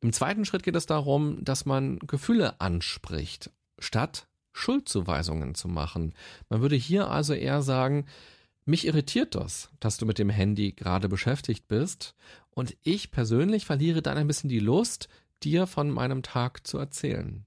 Im 0.00 0.12
zweiten 0.12 0.44
Schritt 0.44 0.64
geht 0.64 0.74
es 0.74 0.86
darum, 0.86 1.42
dass 1.44 1.64
man 1.64 2.00
Gefühle 2.00 2.60
anspricht, 2.60 3.52
statt 3.78 4.26
Schuldzuweisungen 4.52 5.54
zu 5.54 5.68
machen. 5.68 6.12
Man 6.48 6.60
würde 6.60 6.76
hier 6.76 7.08
also 7.08 7.34
eher 7.34 7.62
sagen, 7.62 8.06
mich 8.64 8.84
irritiert 8.84 9.36
das, 9.36 9.70
dass 9.78 9.96
du 9.96 10.06
mit 10.06 10.18
dem 10.18 10.28
Handy 10.28 10.72
gerade 10.72 11.08
beschäftigt 11.08 11.68
bist 11.68 12.16
und 12.50 12.76
ich 12.82 13.12
persönlich 13.12 13.64
verliere 13.64 14.02
dann 14.02 14.18
ein 14.18 14.26
bisschen 14.26 14.50
die 14.50 14.58
Lust, 14.58 15.08
dir 15.42 15.66
von 15.66 15.90
meinem 15.90 16.22
Tag 16.22 16.66
zu 16.66 16.78
erzählen. 16.78 17.46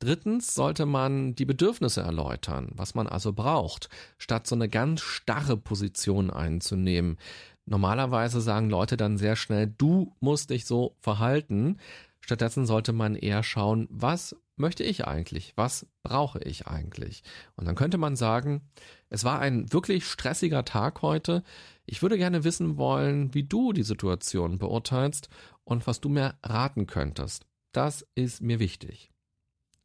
Drittens 0.00 0.54
sollte 0.54 0.86
man 0.86 1.34
die 1.34 1.44
Bedürfnisse 1.44 2.00
erläutern, 2.00 2.70
was 2.74 2.94
man 2.94 3.06
also 3.06 3.34
braucht, 3.34 3.90
statt 4.16 4.46
so 4.46 4.54
eine 4.54 4.68
ganz 4.68 5.02
starre 5.02 5.58
Position 5.58 6.30
einzunehmen. 6.30 7.18
Normalerweise 7.66 8.40
sagen 8.40 8.70
Leute 8.70 8.96
dann 8.96 9.18
sehr 9.18 9.36
schnell, 9.36 9.72
du 9.76 10.16
musst 10.20 10.48
dich 10.48 10.64
so 10.64 10.96
verhalten. 11.00 11.76
Stattdessen 12.20 12.64
sollte 12.64 12.94
man 12.94 13.14
eher 13.14 13.42
schauen, 13.42 13.88
was 13.90 14.34
möchte 14.56 14.84
ich 14.84 15.06
eigentlich? 15.06 15.52
Was 15.56 15.86
brauche 16.02 16.38
ich 16.40 16.66
eigentlich? 16.66 17.22
Und 17.56 17.66
dann 17.66 17.74
könnte 17.74 17.98
man 17.98 18.16
sagen, 18.16 18.62
es 19.10 19.24
war 19.24 19.40
ein 19.40 19.70
wirklich 19.70 20.06
stressiger 20.06 20.64
Tag 20.64 21.02
heute. 21.02 21.42
Ich 21.84 22.00
würde 22.00 22.16
gerne 22.16 22.44
wissen 22.44 22.78
wollen, 22.78 23.34
wie 23.34 23.42
du 23.42 23.74
die 23.74 23.82
Situation 23.82 24.58
beurteilst 24.58 25.28
und 25.70 25.86
was 25.86 26.00
du 26.00 26.08
mir 26.08 26.34
raten 26.42 26.86
könntest. 26.86 27.46
Das 27.72 28.06
ist 28.14 28.42
mir 28.42 28.58
wichtig. 28.58 29.10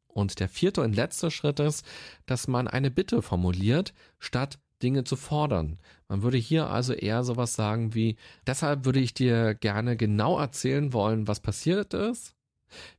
Und 0.07 0.39
der 0.39 0.49
vierte 0.49 0.81
und 0.81 0.95
letzte 0.95 1.31
Schritt 1.31 1.59
ist, 1.59 1.85
dass 2.25 2.47
man 2.47 2.67
eine 2.67 2.91
Bitte 2.91 3.21
formuliert, 3.21 3.93
statt 4.19 4.59
Dinge 4.81 5.03
zu 5.03 5.15
fordern. 5.15 5.79
Man 6.07 6.21
würde 6.21 6.37
hier 6.37 6.69
also 6.69 6.93
eher 6.93 7.23
sowas 7.23 7.53
sagen 7.53 7.93
wie, 7.93 8.17
deshalb 8.45 8.85
würde 8.85 8.99
ich 8.99 9.13
dir 9.13 9.55
gerne 9.55 9.95
genau 9.95 10.39
erzählen 10.39 10.91
wollen, 10.93 11.27
was 11.27 11.39
passiert 11.39 11.93
ist 11.93 12.35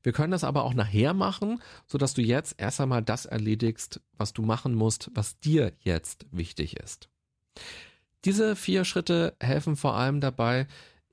wir 0.03 0.13
können 0.13 0.31
das 0.31 0.45
aber 0.45 0.65
auch 0.65 0.75
nachher 0.75 1.15
machen, 1.15 1.63
so 1.87 1.99
dass 1.99 2.15
du 2.15 2.23
jetzt 2.23 2.55
erst 2.59 2.81
einmal 2.81 3.03
das 3.03 3.27
erledigst, 3.27 4.01
was 4.17 4.33
du 4.33 4.43
machen 4.43 4.75
musst, 4.75 5.11
was 5.15 5.39
dir 5.41 5.73
jetzt 5.81 6.27
wichtig 6.31 6.77
ist. 6.77 7.09
Diese 8.25 8.57
vier 8.57 8.85
Schritte 8.85 9.37
helfen 9.41 9.77
vor 9.77 9.95
allem 9.95 10.21
dabei, 10.21 10.67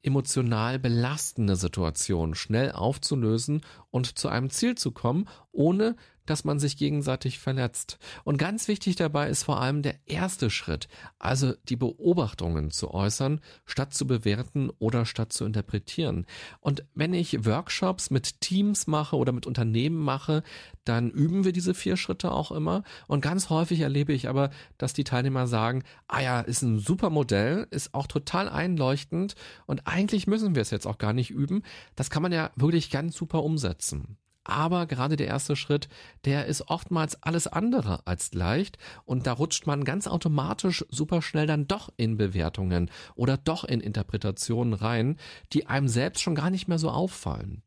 emotional 0.03 0.77
belastende 0.79 1.55
Situation 1.55 2.35
schnell 2.35 2.71
aufzulösen 2.71 3.61
und 3.89 4.17
zu 4.19 4.27
einem 4.27 4.49
Ziel 4.49 4.75
zu 4.75 4.91
kommen, 4.91 5.27
ohne 5.53 5.95
dass 6.25 6.43
man 6.43 6.59
sich 6.59 6.77
gegenseitig 6.77 7.39
verletzt. 7.39 7.97
Und 8.23 8.37
ganz 8.37 8.67
wichtig 8.67 8.95
dabei 8.95 9.29
ist 9.29 9.43
vor 9.43 9.61
allem 9.61 9.81
der 9.81 9.95
erste 10.05 10.49
Schritt, 10.49 10.87
also 11.19 11.53
die 11.67 11.75
Beobachtungen 11.75 12.71
zu 12.71 12.93
äußern, 12.93 13.41
statt 13.65 13.93
zu 13.93 14.07
bewerten 14.07 14.69
oder 14.79 15.05
statt 15.05 15.33
zu 15.33 15.45
interpretieren. 15.45 16.25
Und 16.61 16.85
wenn 16.95 17.13
ich 17.13 17.45
Workshops 17.45 18.09
mit 18.09 18.41
Teams 18.41 18.87
mache 18.87 19.17
oder 19.17 19.31
mit 19.31 19.45
Unternehmen 19.45 19.97
mache, 19.97 20.43
dann 20.85 21.09
üben 21.09 21.43
wir 21.43 21.51
diese 21.51 21.73
vier 21.73 21.97
Schritte 21.97 22.31
auch 22.31 22.51
immer. 22.51 22.83
Und 23.07 23.21
ganz 23.21 23.49
häufig 23.49 23.81
erlebe 23.81 24.13
ich 24.13 24.29
aber, 24.29 24.49
dass 24.77 24.93
die 24.93 25.03
Teilnehmer 25.03 25.47
sagen, 25.47 25.83
ah 26.07 26.21
ja, 26.21 26.41
ist 26.41 26.61
ein 26.61 26.79
super 26.79 27.09
Modell, 27.09 27.67
ist 27.69 27.93
auch 27.93 28.07
total 28.07 28.49
einleuchtend 28.49 29.35
und 29.65 29.87
eigentlich 29.87 30.27
müssen 30.27 30.55
wir 30.55 30.61
es 30.61 30.71
jetzt 30.71 30.87
auch 30.87 30.97
gar 30.97 31.13
nicht 31.13 31.31
üben. 31.31 31.63
Das 31.95 32.09
kann 32.09 32.23
man 32.23 32.31
ja 32.31 32.51
wirklich 32.55 32.89
ganz 32.89 33.15
super 33.15 33.43
umsetzen. 33.43 34.17
Aber 34.43 34.87
gerade 34.87 35.15
der 35.15 35.27
erste 35.27 35.55
Schritt, 35.55 35.87
der 36.25 36.47
ist 36.47 36.67
oftmals 36.67 37.21
alles 37.23 37.47
andere 37.47 38.05
als 38.05 38.33
leicht 38.33 38.77
und 39.05 39.25
da 39.25 39.33
rutscht 39.33 39.67
man 39.67 39.85
ganz 39.85 40.07
automatisch 40.07 40.85
super 40.89 41.21
schnell 41.21 41.47
dann 41.47 41.67
doch 41.67 41.89
in 41.95 42.17
Bewertungen 42.17 42.91
oder 43.15 43.37
doch 43.37 43.63
in 43.63 43.79
Interpretationen 43.79 44.73
rein, 44.73 45.17
die 45.53 45.67
einem 45.67 45.87
selbst 45.87 46.21
schon 46.21 46.35
gar 46.35 46.49
nicht 46.49 46.67
mehr 46.67 46.79
so 46.79 46.89
auffallen. 46.89 47.63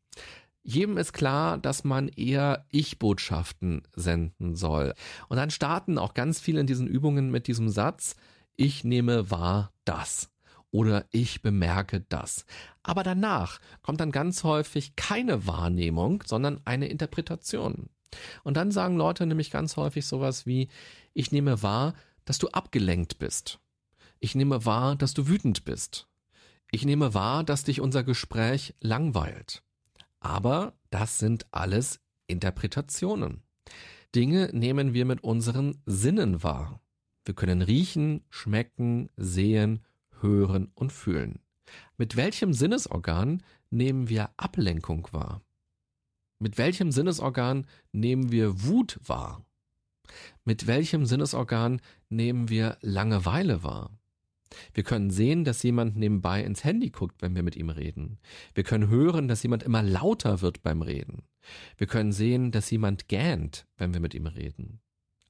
Jedem 0.61 0.97
ist 0.97 1.13
klar, 1.13 1.57
dass 1.57 1.83
man 1.83 2.09
eher 2.09 2.65
Ich-Botschaften 2.69 3.83
senden 3.95 4.55
soll. 4.55 4.93
Und 5.29 5.37
dann 5.37 5.49
starten 5.49 5.97
auch 5.97 6.13
ganz 6.13 6.41
viele 6.41 6.59
in 6.59 6.67
diesen 6.67 6.87
Übungen 6.87 7.31
mit 7.31 7.47
diesem 7.47 7.69
Satz, 7.69 8.15
ich 8.57 8.83
nehme 8.83 9.31
wahr 9.31 9.71
das 9.85 10.29
oder 10.71 11.05
ich 11.11 11.41
bemerke 11.41 12.01
das. 12.09 12.45
Aber 12.83 13.03
danach 13.03 13.59
kommt 13.81 13.99
dann 13.99 14.11
ganz 14.11 14.43
häufig 14.43 14.95
keine 14.95 15.47
Wahrnehmung, 15.47 16.23
sondern 16.25 16.61
eine 16.65 16.87
Interpretation. 16.87 17.89
Und 18.43 18.57
dann 18.57 18.71
sagen 18.71 18.97
Leute 18.97 19.25
nämlich 19.25 19.51
ganz 19.51 19.77
häufig 19.77 20.05
sowas 20.05 20.45
wie, 20.45 20.69
ich 21.13 21.31
nehme 21.31 21.61
wahr, 21.63 21.93
dass 22.25 22.39
du 22.39 22.49
abgelenkt 22.49 23.19
bist. 23.19 23.59
Ich 24.19 24.35
nehme 24.35 24.65
wahr, 24.65 24.95
dass 24.95 25.13
du 25.13 25.27
wütend 25.27 25.65
bist. 25.65 26.07
Ich 26.71 26.85
nehme 26.85 27.13
wahr, 27.13 27.43
dass 27.43 27.63
dich 27.63 27.81
unser 27.81 28.03
Gespräch 28.03 28.75
langweilt. 28.81 29.63
Aber 30.19 30.73
das 30.89 31.19
sind 31.19 31.45
alles 31.51 31.99
Interpretationen. 32.27 33.43
Dinge 34.15 34.49
nehmen 34.53 34.93
wir 34.93 35.05
mit 35.05 35.23
unseren 35.23 35.81
Sinnen 35.85 36.43
wahr. 36.43 36.81
Wir 37.25 37.35
können 37.35 37.61
riechen, 37.61 38.23
schmecken, 38.29 39.09
sehen, 39.15 39.85
hören 40.21 40.71
und 40.75 40.91
fühlen. 40.91 41.39
Mit 41.97 42.15
welchem 42.15 42.53
Sinnesorgan 42.53 43.43
nehmen 43.69 44.09
wir 44.09 44.29
Ablenkung 44.37 45.07
wahr? 45.11 45.41
Mit 46.39 46.57
welchem 46.57 46.91
Sinnesorgan 46.91 47.65
nehmen 47.91 48.31
wir 48.31 48.63
Wut 48.63 48.99
wahr? 49.03 49.43
Mit 50.45 50.67
welchem 50.67 51.05
Sinnesorgan 51.05 51.81
nehmen 52.09 52.49
wir 52.49 52.77
Langeweile 52.81 53.63
wahr? 53.63 53.97
Wir 54.73 54.83
können 54.83 55.09
sehen, 55.09 55.43
dass 55.43 55.63
jemand 55.63 55.97
nebenbei 55.97 56.43
ins 56.43 56.63
Handy 56.63 56.89
guckt, 56.89 57.21
wenn 57.21 57.35
wir 57.35 57.43
mit 57.43 57.55
ihm 57.55 57.69
reden. 57.69 58.17
Wir 58.53 58.63
können 58.63 58.87
hören, 58.87 59.27
dass 59.27 59.43
jemand 59.43 59.63
immer 59.63 59.83
lauter 59.83 60.41
wird 60.41 60.63
beim 60.63 60.81
Reden. 60.81 61.23
Wir 61.77 61.87
können 61.87 62.11
sehen, 62.11 62.51
dass 62.51 62.69
jemand 62.69 63.07
gähnt, 63.07 63.67
wenn 63.77 63.93
wir 63.93 63.99
mit 63.99 64.13
ihm 64.13 64.25
reden. 64.25 64.79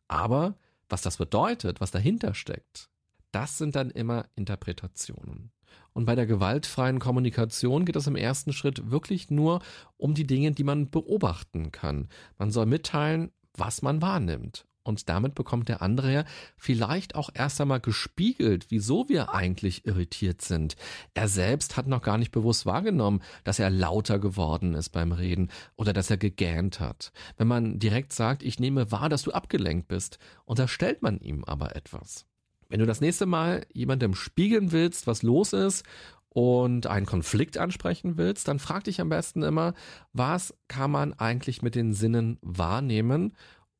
Aber 0.07 0.57
was 0.89 1.01
das 1.01 1.17
bedeutet, 1.17 1.81
was 1.81 1.91
dahinter 1.91 2.33
steckt, 2.33 2.89
das 3.37 3.59
sind 3.59 3.75
dann 3.75 3.91
immer 3.91 4.25
Interpretationen. 4.35 5.51
Und 5.93 6.05
bei 6.05 6.15
der 6.15 6.25
gewaltfreien 6.25 6.97
Kommunikation 6.97 7.85
geht 7.85 7.95
es 7.95 8.07
im 8.07 8.15
ersten 8.15 8.51
Schritt 8.51 8.89
wirklich 8.89 9.29
nur 9.29 9.61
um 9.95 10.15
die 10.15 10.25
Dinge, 10.25 10.53
die 10.53 10.63
man 10.63 10.89
beobachten 10.89 11.71
kann. 11.71 12.07
Man 12.39 12.49
soll 12.49 12.65
mitteilen, 12.65 13.29
was 13.53 13.83
man 13.83 14.01
wahrnimmt. 14.01 14.65
Und 14.81 15.07
damit 15.07 15.35
bekommt 15.35 15.69
der 15.69 15.83
andere 15.83 16.11
ja 16.11 16.23
vielleicht 16.57 17.13
auch 17.13 17.29
erst 17.31 17.61
einmal 17.61 17.79
gespiegelt, 17.79 18.67
wieso 18.69 19.07
wir 19.07 19.35
eigentlich 19.35 19.85
irritiert 19.85 20.41
sind. 20.41 20.75
Er 21.13 21.27
selbst 21.27 21.77
hat 21.77 21.85
noch 21.85 22.01
gar 22.01 22.17
nicht 22.17 22.31
bewusst 22.31 22.65
wahrgenommen, 22.65 23.21
dass 23.43 23.59
er 23.59 23.69
lauter 23.69 24.17
geworden 24.17 24.73
ist 24.73 24.89
beim 24.89 25.11
Reden 25.11 25.51
oder 25.75 25.93
dass 25.93 26.09
er 26.09 26.17
gegähnt 26.17 26.79
hat. 26.79 27.11
Wenn 27.35 27.47
man 27.47 27.77
direkt 27.77 28.13
sagt, 28.13 28.41
ich 28.41 28.59
nehme 28.59 28.91
wahr, 28.91 29.09
dass 29.09 29.21
du 29.21 29.31
abgelenkt 29.31 29.89
bist, 29.89 30.17
unterstellt 30.45 31.03
man 31.03 31.19
ihm 31.19 31.43
aber 31.43 31.75
etwas. 31.75 32.26
Wenn 32.69 32.79
du 32.79 32.85
das 32.85 33.01
nächste 33.01 33.25
Mal 33.25 33.65
jemandem 33.73 34.13
spiegeln 34.15 34.71
willst, 34.71 35.07
was 35.07 35.23
los 35.23 35.53
ist 35.53 35.85
und 36.29 36.87
einen 36.87 37.05
Konflikt 37.05 37.57
ansprechen 37.57 38.17
willst, 38.17 38.47
dann 38.47 38.59
frag 38.59 38.83
dich 38.83 39.01
am 39.01 39.09
besten 39.09 39.41
immer, 39.41 39.73
was 40.13 40.53
kann 40.67 40.91
man 40.91 41.13
eigentlich 41.13 41.61
mit 41.61 41.75
den 41.75 41.93
Sinnen 41.93 42.37
wahrnehmen 42.41 43.33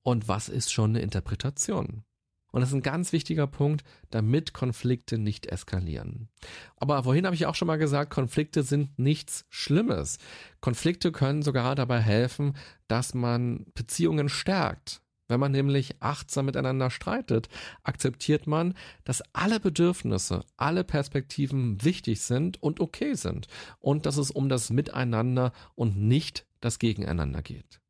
und 0.04 0.28
was 0.28 0.50
ist 0.50 0.72
schon 0.72 0.92
eine 0.92 1.02
Interpretation? 1.02 2.04
Und 2.52 2.62
das 2.62 2.70
ist 2.70 2.76
ein 2.76 2.82
ganz 2.82 3.12
wichtiger 3.12 3.46
Punkt, 3.46 3.84
damit 4.10 4.54
Konflikte 4.54 5.18
nicht 5.18 5.48
eskalieren. 5.48 6.30
Aber 6.78 7.04
vorhin 7.04 7.26
habe 7.26 7.36
ich 7.36 7.46
auch 7.46 7.56
schon 7.56 7.68
mal 7.68 7.78
gesagt, 7.78 8.12
Konflikte 8.12 8.64
sind 8.64 8.98
nichts 8.98 9.46
Schlimmes. 9.50 10.18
Konflikte 10.62 11.12
können 11.12 11.44
sogar 11.44 11.76
dabei 11.76 12.00
helfen, 12.00 12.56
dass 12.88 13.14
man 13.14 13.66
Beziehungen 13.76 14.30
stärkt. 14.30 15.02
Wenn 15.28 15.40
man 15.40 15.52
nämlich 15.52 15.96
achtsam 16.02 16.46
miteinander 16.46 16.90
streitet, 16.90 17.50
akzeptiert 17.84 18.48
man, 18.48 18.76
dass 19.04 19.24
alle 19.34 19.60
Bedürfnisse, 19.60 20.44
alle 20.56 20.84
Perspektiven 20.84 21.84
wichtig 21.84 22.22
sind 22.22 22.62
und 22.64 22.80
okay 22.80 23.14
sind 23.14 23.48
und 23.80 24.06
dass 24.06 24.18
es 24.18 24.32
um 24.32 24.50
das 24.50 24.70
Miteinander 24.70 25.52
und 25.76 25.98
nicht 25.98 26.46
das 26.62 26.80
Gegeneinander 26.80 27.42
geht. 27.42 27.82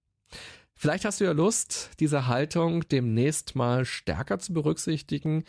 Vielleicht 0.73 1.05
hast 1.05 1.19
du 1.19 1.25
ja 1.25 1.31
Lust, 1.31 1.89
diese 1.99 2.27
Haltung 2.27 2.87
demnächst 2.87 3.55
mal 3.55 3.83
stärker 3.83 4.37
zu 4.37 4.53
berücksichtigen, 4.53 5.43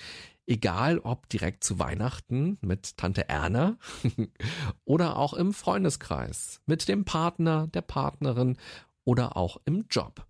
egal 0.47 0.99
ob 1.01 1.29
direkt 1.29 1.65
zu 1.65 1.79
Weihnachten 1.79 2.57
mit 2.63 2.97
Tante 2.97 3.29
Erna 3.29 3.77
oder 4.85 5.17
auch 5.19 5.35
im 5.35 5.53
Freundeskreis, 5.53 6.63
mit 6.65 6.89
dem 6.89 7.05
Partner, 7.05 7.67
der 7.69 7.83
Partnerin 7.83 8.57
oder 9.05 9.37
auch 9.37 9.61
im 9.67 9.85
Job. 9.91 10.27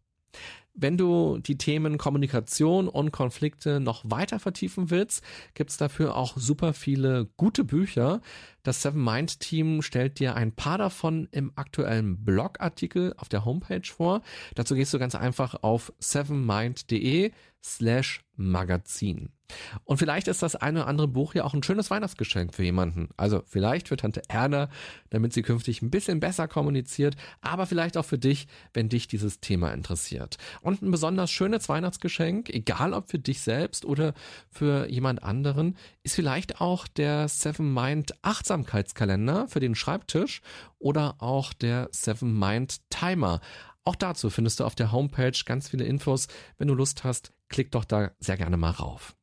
Wenn 0.81 0.97
du 0.97 1.39
die 1.39 1.59
Themen 1.59 1.99
Kommunikation 1.99 2.87
und 2.87 3.11
Konflikte 3.11 3.81
noch 3.81 4.05
weiter 4.05 4.39
vertiefen 4.39 4.91
willst, 4.91 5.25
gibt's 5.55 5.77
dafür 5.77 6.17
auch 6.17 6.37
super 6.37 6.73
viele 6.73 7.27
gute 7.37 7.65
Bücher. 7.65 8.21
Das 8.63 8.83
Seven 8.83 9.03
Mind 9.03 9.41
Team 9.41 9.83
stellt 9.83 10.21
dir 10.21 10.37
ein 10.37 10.53
paar 10.53 10.79
davon 10.79 11.27
im 11.33 11.51
aktuellen 11.57 12.25
Blogartikel 12.25 13.13
auf 13.17 13.29
der 13.29 13.45
Homepage 13.45 13.83
vor. 13.85 14.23
Dazu 14.55 14.77
gehst 14.77 14.95
du 14.95 15.01
ganz 15.01 15.17
einfach 15.17 15.65
auf 15.65 15.93
sevenmind.de 15.99 17.33
slash 17.61 18.21
Magazin. 18.37 19.31
Und 19.85 19.99
vielleicht 19.99 20.29
ist 20.29 20.43
das 20.43 20.57
eine 20.57 20.81
oder 20.81 20.89
andere 20.89 21.09
Buch 21.09 21.35
ja 21.35 21.45
auch 21.45 21.55
ein 21.55 21.63
schönes 21.63 21.91
Weihnachtsgeschenk 21.91 22.55
für 22.55 22.63
jemanden. 22.63 23.09
Also 23.17 23.43
vielleicht 23.47 23.89
für 23.89 23.97
Tante 23.97 24.23
Erna, 24.29 24.69
damit 25.11 25.33
sie 25.33 25.43
künftig 25.43 25.83
ein 25.83 25.91
bisschen 25.91 26.21
besser 26.21 26.49
kommuniziert, 26.49 27.17
aber 27.41 27.67
vielleicht 27.67 27.97
auch 27.97 28.05
für 28.05 28.19
dich, 28.19 28.47
wenn 28.75 28.89
dich 28.89 29.09
dieses 29.09 29.41
Thema 29.41 29.73
interessiert. 29.73 30.37
Und 30.61 30.83
ein 30.83 30.91
besonders 30.91 31.31
schönes 31.31 31.69
Weihnachtsgeschenk, 31.69 32.51
egal 32.51 32.93
ob 32.93 33.11
für 33.11 33.19
dich 33.19 33.41
selbst 33.41 33.85
oder 33.85 34.15
für 34.51 34.89
jemand 34.89 35.23
anderen, 35.23 35.77
ist 36.03 36.15
vielleicht 36.15 36.61
auch 36.61 36.87
der 36.87 37.29
Seven 37.29 37.73
Mind 37.73 38.13
Achtsamkeitskalender 38.23 39.49
für 39.49 39.61
den 39.61 39.75
Schreibtisch 39.75 40.43
oder 40.79 41.17
auch 41.19 41.53
der 41.53 41.89
Seven 41.93 42.39
Mind 42.39 42.79
Timer. 42.91 43.41
Auch 43.85 43.97
dazu 43.97 44.29
findest 44.29 44.61
du 44.61 44.65
auf 44.65 44.75
der 44.75 44.93
Homepage 44.93 45.33
ganz 45.47 45.69
viele 45.69 45.85
Infos. 45.85 46.29
Wenn 46.59 46.69
du 46.69 46.75
Lust 46.75 47.05
hast, 47.05 47.33
klick 47.49 47.71
doch 47.71 47.85
da 47.85 48.11
sehr 48.21 48.37
gerne 48.37 48.57
mal 48.57 48.71
rauf. 48.71 49.15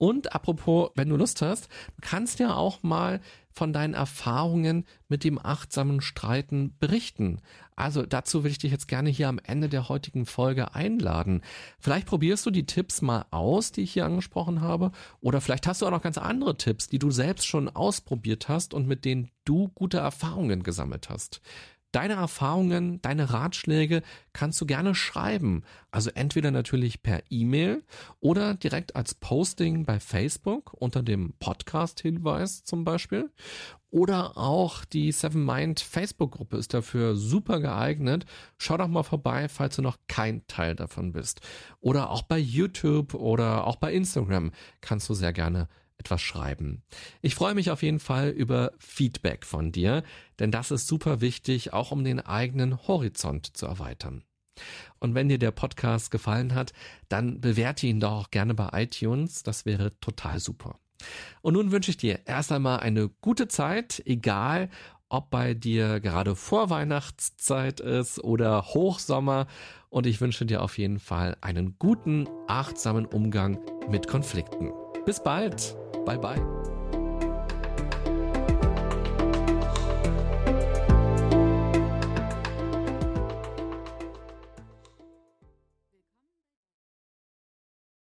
Und 0.00 0.34
apropos, 0.34 0.92
wenn 0.94 1.10
du 1.10 1.16
Lust 1.16 1.42
hast, 1.42 1.68
kannst 2.00 2.38
ja 2.38 2.54
auch 2.54 2.82
mal 2.82 3.20
von 3.52 3.74
deinen 3.74 3.92
Erfahrungen 3.92 4.86
mit 5.08 5.24
dem 5.24 5.38
achtsamen 5.38 6.00
Streiten 6.00 6.74
berichten. 6.78 7.42
Also 7.76 8.06
dazu 8.06 8.42
will 8.42 8.50
ich 8.50 8.56
dich 8.56 8.72
jetzt 8.72 8.88
gerne 8.88 9.10
hier 9.10 9.28
am 9.28 9.38
Ende 9.42 9.68
der 9.68 9.90
heutigen 9.90 10.24
Folge 10.24 10.74
einladen. 10.74 11.42
Vielleicht 11.78 12.06
probierst 12.06 12.46
du 12.46 12.50
die 12.50 12.64
Tipps 12.64 13.02
mal 13.02 13.26
aus, 13.30 13.72
die 13.72 13.82
ich 13.82 13.92
hier 13.92 14.06
angesprochen 14.06 14.62
habe, 14.62 14.90
oder 15.20 15.42
vielleicht 15.42 15.66
hast 15.66 15.82
du 15.82 15.86
auch 15.86 15.90
noch 15.90 16.02
ganz 16.02 16.16
andere 16.16 16.56
Tipps, 16.56 16.88
die 16.88 16.98
du 16.98 17.10
selbst 17.10 17.46
schon 17.46 17.68
ausprobiert 17.68 18.48
hast 18.48 18.72
und 18.72 18.86
mit 18.86 19.04
denen 19.04 19.30
du 19.44 19.68
gute 19.74 19.98
Erfahrungen 19.98 20.62
gesammelt 20.62 21.10
hast. 21.10 21.42
Deine 21.92 22.14
Erfahrungen, 22.14 23.02
deine 23.02 23.32
Ratschläge 23.32 24.02
kannst 24.32 24.60
du 24.60 24.66
gerne 24.66 24.94
schreiben. 24.94 25.64
Also 25.90 26.10
entweder 26.10 26.50
natürlich 26.50 27.02
per 27.02 27.22
E-Mail 27.30 27.82
oder 28.20 28.54
direkt 28.54 28.94
als 28.94 29.14
Posting 29.14 29.84
bei 29.84 29.98
Facebook 29.98 30.72
unter 30.74 31.02
dem 31.02 31.34
Podcast-Hinweis 31.40 32.62
zum 32.62 32.84
Beispiel. 32.84 33.30
Oder 33.90 34.38
auch 34.38 34.84
die 34.84 35.10
Seven 35.10 35.44
Mind 35.44 35.80
Facebook-Gruppe 35.80 36.56
ist 36.56 36.72
dafür 36.74 37.16
super 37.16 37.58
geeignet. 37.58 38.24
Schau 38.56 38.76
doch 38.76 38.86
mal 38.86 39.02
vorbei, 39.02 39.48
falls 39.48 39.76
du 39.76 39.82
noch 39.82 39.98
kein 40.06 40.46
Teil 40.46 40.76
davon 40.76 41.12
bist. 41.12 41.40
Oder 41.80 42.10
auch 42.10 42.22
bei 42.22 42.38
YouTube 42.38 43.14
oder 43.14 43.66
auch 43.66 43.76
bei 43.76 43.92
Instagram 43.92 44.52
kannst 44.80 45.08
du 45.08 45.14
sehr 45.14 45.32
gerne 45.32 45.68
etwas 46.00 46.20
schreiben. 46.22 46.82
Ich 47.22 47.34
freue 47.34 47.54
mich 47.54 47.70
auf 47.70 47.82
jeden 47.82 48.00
Fall 48.00 48.30
über 48.30 48.72
Feedback 48.78 49.46
von 49.46 49.70
dir, 49.70 50.02
denn 50.38 50.50
das 50.50 50.70
ist 50.70 50.88
super 50.88 51.20
wichtig, 51.20 51.72
auch 51.72 51.92
um 51.92 52.02
den 52.02 52.18
eigenen 52.18 52.88
Horizont 52.88 53.56
zu 53.56 53.66
erweitern. 53.66 54.24
Und 54.98 55.14
wenn 55.14 55.28
dir 55.28 55.38
der 55.38 55.52
Podcast 55.52 56.10
gefallen 56.10 56.54
hat, 56.54 56.72
dann 57.08 57.40
bewerte 57.40 57.86
ihn 57.86 58.00
doch 58.00 58.12
auch 58.12 58.30
gerne 58.30 58.54
bei 58.54 58.68
iTunes. 58.72 59.42
Das 59.42 59.64
wäre 59.64 59.98
total 60.00 60.40
super. 60.40 60.78
Und 61.40 61.54
nun 61.54 61.70
wünsche 61.70 61.90
ich 61.90 61.96
dir 61.96 62.20
erst 62.26 62.52
einmal 62.52 62.80
eine 62.80 63.08
gute 63.08 63.48
Zeit, 63.48 64.02
egal 64.04 64.68
ob 65.08 65.30
bei 65.30 65.54
dir 65.54 66.00
gerade 66.00 66.36
Vorweihnachtszeit 66.36 67.80
ist 67.80 68.22
oder 68.22 68.66
Hochsommer. 68.66 69.46
Und 69.88 70.06
ich 70.06 70.20
wünsche 70.20 70.46
dir 70.46 70.62
auf 70.62 70.78
jeden 70.78 71.00
Fall 71.00 71.36
einen 71.40 71.76
guten, 71.78 72.28
achtsamen 72.46 73.06
Umgang 73.06 73.58
mit 73.88 74.06
Konflikten. 74.06 74.70
Bis 75.04 75.22
bald. 75.22 75.76
Bye 76.04 76.16
bye. 76.16 76.40